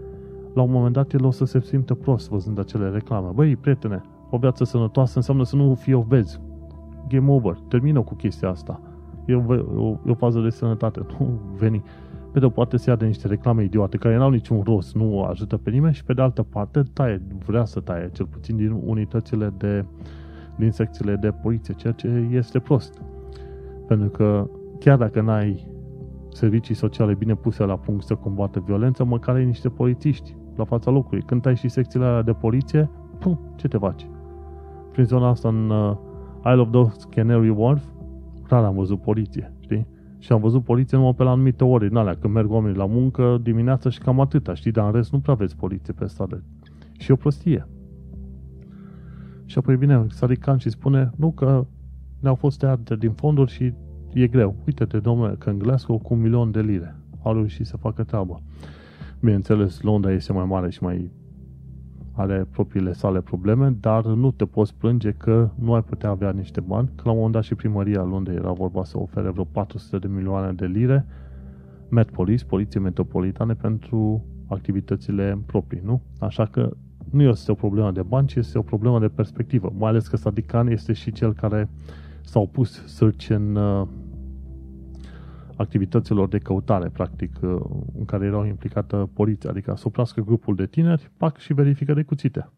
[0.55, 3.29] la un moment dat el o să se simtă prost văzând acele reclame.
[3.35, 6.41] Băi, prietene, o viață sănătoasă înseamnă să nu fii obezi
[7.13, 8.81] game over, termină cu chestia asta.
[9.27, 9.43] E o,
[9.83, 11.83] o, e o fază de sănătate, nu veni.
[12.33, 15.23] Pe de o parte se ia de niște reclame idiote care n-au niciun rost, nu
[15.23, 18.81] ajută pe nimeni și pe de altă parte taie, vrea să taie, cel puțin din
[18.85, 19.85] unitățile de,
[20.57, 23.03] din secțiile de poliție, ceea ce este prost.
[23.87, 24.49] Pentru că
[24.79, 25.67] chiar dacă n-ai
[26.33, 30.91] servicii sociale bine puse la punct să combată violența, măcar ai niște polițiști la fața
[30.91, 31.23] locului.
[31.23, 34.07] Când ai și secțiile alea de poliție, pum, ce te faci?
[34.93, 35.73] Prin zona asta în
[36.45, 37.85] Isle of Dogs, Canary Wharf,
[38.49, 39.87] rar am văzut poliție, știi?
[40.19, 42.87] Și am văzut poliție numai pe la anumite ore în alea, când merg oamenii la
[42.87, 44.71] muncă dimineața și cam atâta, știi?
[44.71, 46.45] Dar în rest nu prea vezi poliție pe stradă.
[46.99, 47.69] Și e o prostie.
[49.45, 51.67] Și apoi vine Sarican și spune, nu că
[52.21, 53.73] ne-au fost tăiate din fonduri și
[54.13, 54.57] e greu.
[54.67, 58.41] Uite-te, domnule, că în Glasgow cu un milion de lire au reușit să facă treaba.
[59.21, 61.11] Bineînțeles, Londra este mai mare și mai
[62.13, 66.61] are propriile sale probleme, dar nu te poți plânge că nu ai putea avea niște
[66.61, 69.99] bani, că la un moment dat și primăria Londrei era vorba să ofere vreo 400
[69.99, 71.07] de milioane de lire
[71.89, 76.01] Met Police, Poliție Metropolitane, pentru activitățile proprii, nu?
[76.19, 76.71] Așa că
[77.11, 80.17] nu este o problemă de bani, ci este o problemă de perspectivă, mai ales că
[80.17, 81.69] Sadikan este și cel care
[82.25, 83.87] s-a opus search în uh,
[85.63, 87.61] activităților de căutare, practic, uh,
[87.99, 92.03] în care erau implicată poliția, adică să oprească grupul de tineri, pac și verifică de
[92.03, 92.51] cuțite.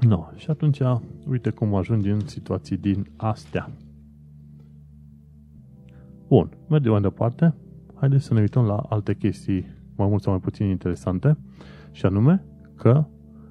[0.00, 0.80] No, și atunci,
[1.26, 3.70] uite cum ajungi în situații din astea.
[6.28, 7.54] Bun, mergem mai departe.
[7.94, 11.36] Haideți să ne uităm la alte chestii mai mult sau mai puțin interesante,
[11.90, 12.44] și anume
[12.76, 13.04] că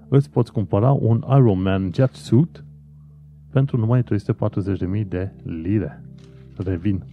[0.10, 2.66] îți poți cumpăra un Iron Man jet suit
[3.52, 6.11] pentru numai 340.000 de lire
[6.58, 7.04] revin.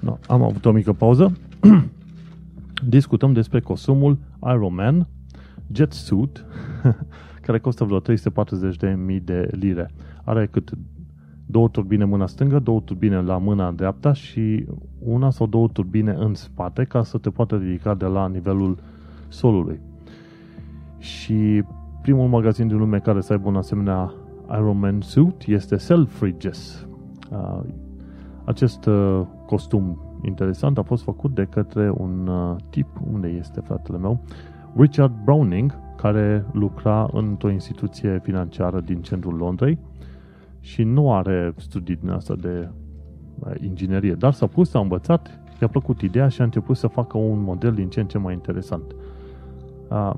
[0.00, 1.36] No, am avut o mică pauză.
[2.88, 5.06] discutăm despre costumul Iron Man
[5.72, 6.44] Jet Suit,
[7.46, 9.90] care costă vreo 340.000 de lire.
[10.24, 10.70] Are cât
[11.46, 14.66] două turbine mâna stângă, două turbine la mâna dreapta și
[14.98, 18.78] una sau două turbine în spate ca să te poată ridica de la nivelul
[19.28, 19.80] solului.
[21.04, 21.64] Și
[22.02, 24.12] primul magazin din lume care să aibă un asemenea
[24.50, 26.86] Iron Man suit este Selfridges.
[28.44, 33.98] Acest uh, costum interesant a fost făcut de către un uh, tip, unde este fratele
[33.98, 34.20] meu,
[34.76, 39.78] Richard Browning, care lucra într-o instituție financiară din centrul Londrei
[40.60, 42.68] și nu are studii din asta de
[43.38, 47.18] uh, inginerie, dar s-a pus, a învățat, i-a plăcut ideea și a început să facă
[47.18, 48.94] un model din ce în ce mai interesant.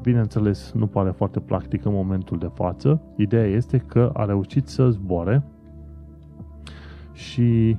[0.03, 3.01] Bineînțeles, nu pare foarte practic în momentul de față.
[3.17, 5.43] Ideea este că a reușit să zboare
[7.13, 7.77] și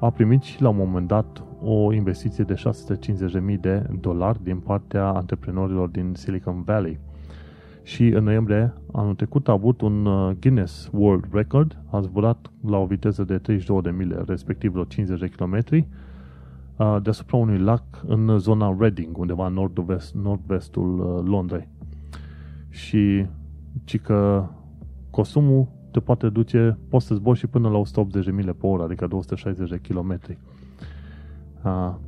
[0.00, 2.54] a primit și la un moment dat o investiție de
[3.54, 6.98] 650.000 de dolari din partea antreprenorilor din Silicon Valley.
[7.82, 12.76] Și în noiembrie anul trecut a avut un uh, Guinness World Record, a zburat la
[12.76, 16.07] o viteză de 32 de mile, respectiv vreo 50 de kilometri, uh,
[17.02, 21.68] deasupra unui lac în zona Reading, undeva în nord-vest, nord-vestul uh, Londrei.
[22.68, 23.26] Și
[23.84, 24.48] ci că
[25.10, 28.82] costumul te poate duce, poți să zbori și până la 180 de mile pe oră,
[28.82, 30.38] adică 260 de kilometri.
[31.62, 32.00] A,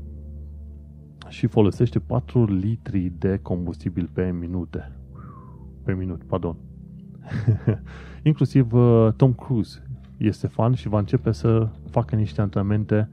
[1.29, 4.93] și folosește 4 litri de combustibil pe minute.
[5.83, 6.57] Pe minut, pardon.
[8.23, 9.83] Inclusiv uh, Tom Cruise
[10.17, 13.09] este fan și va începe să facă niște antrenamente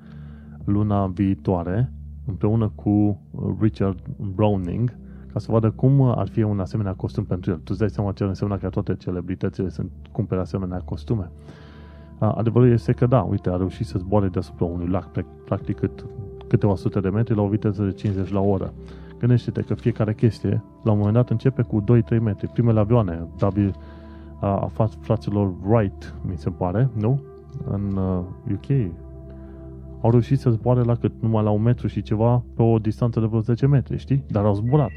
[0.72, 1.92] luna viitoare
[2.26, 3.22] împreună cu
[3.60, 4.00] Richard
[4.36, 4.98] Browning
[5.34, 7.58] ca să vadă cum ar fi un asemenea costum pentru el.
[7.58, 11.32] Tu îți dai seama ce înseamnă că toate celebritățile sunt cumpere asemenea costume.
[12.20, 15.12] Adevărul este că da, uite, a reușit să zboare deasupra unui lac,
[15.46, 16.06] practic cât,
[16.48, 18.74] câteva sute de metri la o viteză de 50 la oră.
[19.20, 22.48] Gândește-te că fiecare chestie, la un moment dat, începe cu 2-3 metri.
[22.48, 23.72] Primele avioane, W
[24.40, 27.22] a, a fraților Wright, mi se pare, nu?
[27.70, 28.92] În uh, UK,
[30.02, 31.12] au reușit să zboare la cât?
[31.20, 34.24] Numai la un metru și ceva pe o distanță de vreo 10 metri, știi?
[34.28, 34.92] Dar au zburat.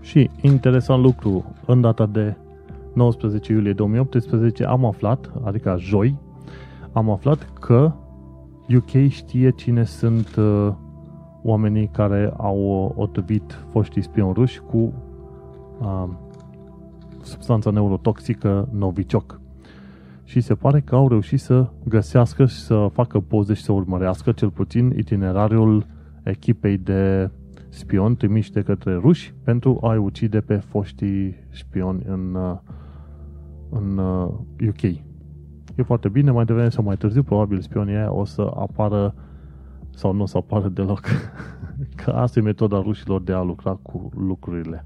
[0.00, 2.36] Și, interesant lucru, în data de
[2.94, 6.16] 19 iulie 2018 am aflat, adică joi,
[6.92, 7.92] am aflat că
[8.76, 10.72] UK știe cine sunt uh,
[11.42, 14.92] oamenii care au otrăvit foștii spioni ruși cu
[15.80, 16.08] uh,
[17.22, 19.40] substanța neurotoxică Novichok.
[20.26, 24.32] Și se pare că au reușit să găsească și să facă poze și să urmărească
[24.32, 25.86] cel puțin itinerariul
[26.22, 27.30] echipei de
[27.68, 32.56] spioni trimiși de către ruși pentru a-i ucide pe foștii spioni în, uh,
[33.70, 33.98] în
[34.68, 34.82] UK.
[34.82, 34.98] Uh,
[35.74, 39.14] e foarte bine, mai devreme sau mai târziu, probabil spionii aia o să apară
[39.90, 41.00] sau nu o să apară deloc.
[42.04, 44.84] că asta e metoda rușilor de a lucra cu lucrurile.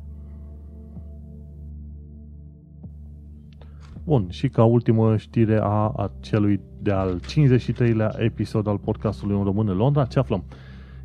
[4.05, 9.77] Bun, și ca ultimă știre a acelui de-al 53-lea episod al podcastului în român în
[9.77, 10.45] Londra, ce aflăm?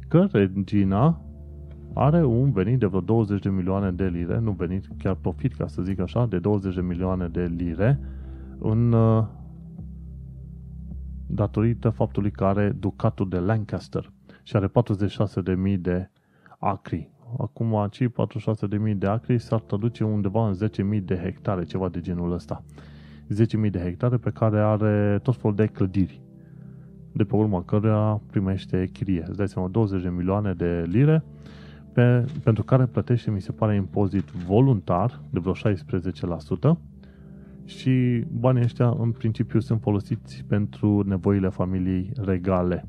[0.07, 1.21] Că Regina
[1.93, 5.67] are un venit de vreo 20 de milioane de lire, nu venit, chiar profit, ca
[5.67, 7.99] să zic așa, de 20 de milioane de lire
[8.59, 9.25] în uh,
[11.27, 14.11] datorită faptului că are ducatul de Lancaster
[14.43, 14.71] și are
[15.73, 16.09] 46.000 de
[16.59, 17.09] acri.
[17.37, 18.07] Acum, acei
[18.87, 20.55] 46.000 de acri s-ar traduce undeva în
[20.97, 22.63] 10.000 de hectare, ceva de genul ăsta.
[23.65, 26.21] 10.000 de hectare pe care are tot felul de clădiri,
[27.11, 29.23] de pe urma căreia primește chirie.
[29.27, 31.23] Îți dai seama, 20 de milioane de lire
[31.93, 36.77] pe, pentru care plătește, mi se pare, impozit voluntar de vreo 16%
[37.65, 42.87] și banii ăștia în principiu sunt folosiți pentru nevoile familiei regale.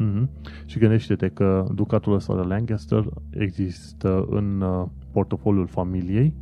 [0.00, 0.28] Mm-hmm.
[0.64, 6.34] Și gândește-te că ducatul ăsta de Lancaster există în uh, portofoliul familiei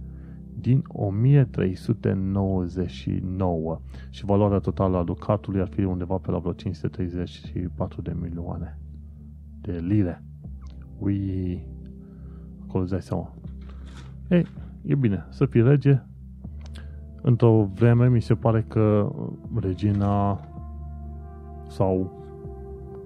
[0.61, 3.81] din 1399
[4.11, 8.79] și valoarea totală a ducatului ar fi undeva pe la vreo 534 de milioane
[9.67, 10.23] de lire.
[10.99, 11.67] Ui,
[12.67, 13.35] acolo îți dai seama.
[14.29, 14.47] Ei,
[14.83, 16.03] e bine, să fii rege.
[17.23, 19.13] Într-o vreme mi se pare că
[19.55, 20.41] regina
[21.69, 22.13] sau,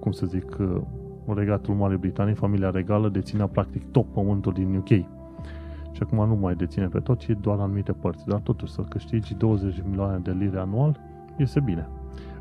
[0.01, 0.57] cum să zic,
[1.27, 4.89] regatul Marii Britanii, familia regală, deținea practic tot pământul din UK.
[5.93, 8.27] Și acum nu mai deține pe tot, ci doar anumite părți.
[8.27, 11.01] Dar totuși să câștigi 20 de milioane de lire anual
[11.37, 11.89] este bine.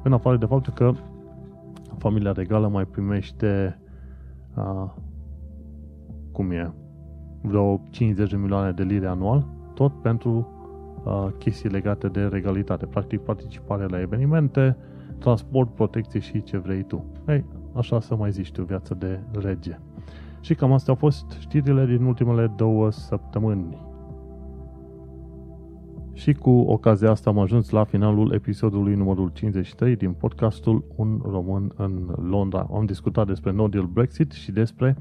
[0.03, 0.91] În afară de faptul că
[1.97, 3.79] familia regală mai primește
[4.53, 4.95] a,
[6.31, 6.73] cum e,
[7.41, 10.47] vreo 50 de milioane de lire anual, tot pentru
[11.03, 12.85] uh, chestii legate de regalitate.
[12.85, 14.77] Practic participare la evenimente,
[15.19, 17.05] transport, protecție și ce vrei tu.
[17.27, 19.79] Ei, așa să mai zici tu, viață de rege.
[20.41, 23.87] Și cam astea au fost știrile din ultimele două săptămâni.
[26.13, 31.71] Și cu ocazia asta am ajuns la finalul episodului numărul 53 din podcastul Un român
[31.75, 32.67] în Londra.
[32.73, 34.97] Am discutat despre no deal Brexit și despre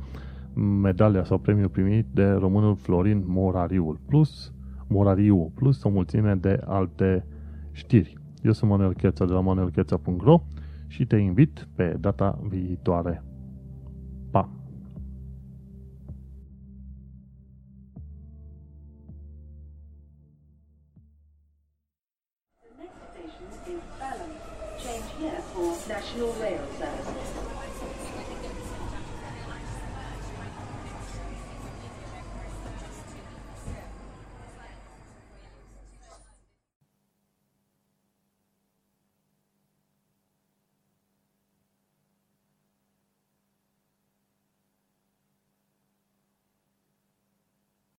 [0.80, 4.52] medalia sau premiul primit de românul Florin Morariul, plus
[4.88, 7.24] Morariu, plus o mulțime de alte
[7.72, 8.17] știri.
[8.42, 10.42] Eu sunt Manuel Cheța de la manuelcheța.ro
[10.86, 13.22] și te invit pe data viitoare.
[14.30, 14.50] Pa!
[22.60, 22.84] The
[26.38, 26.67] next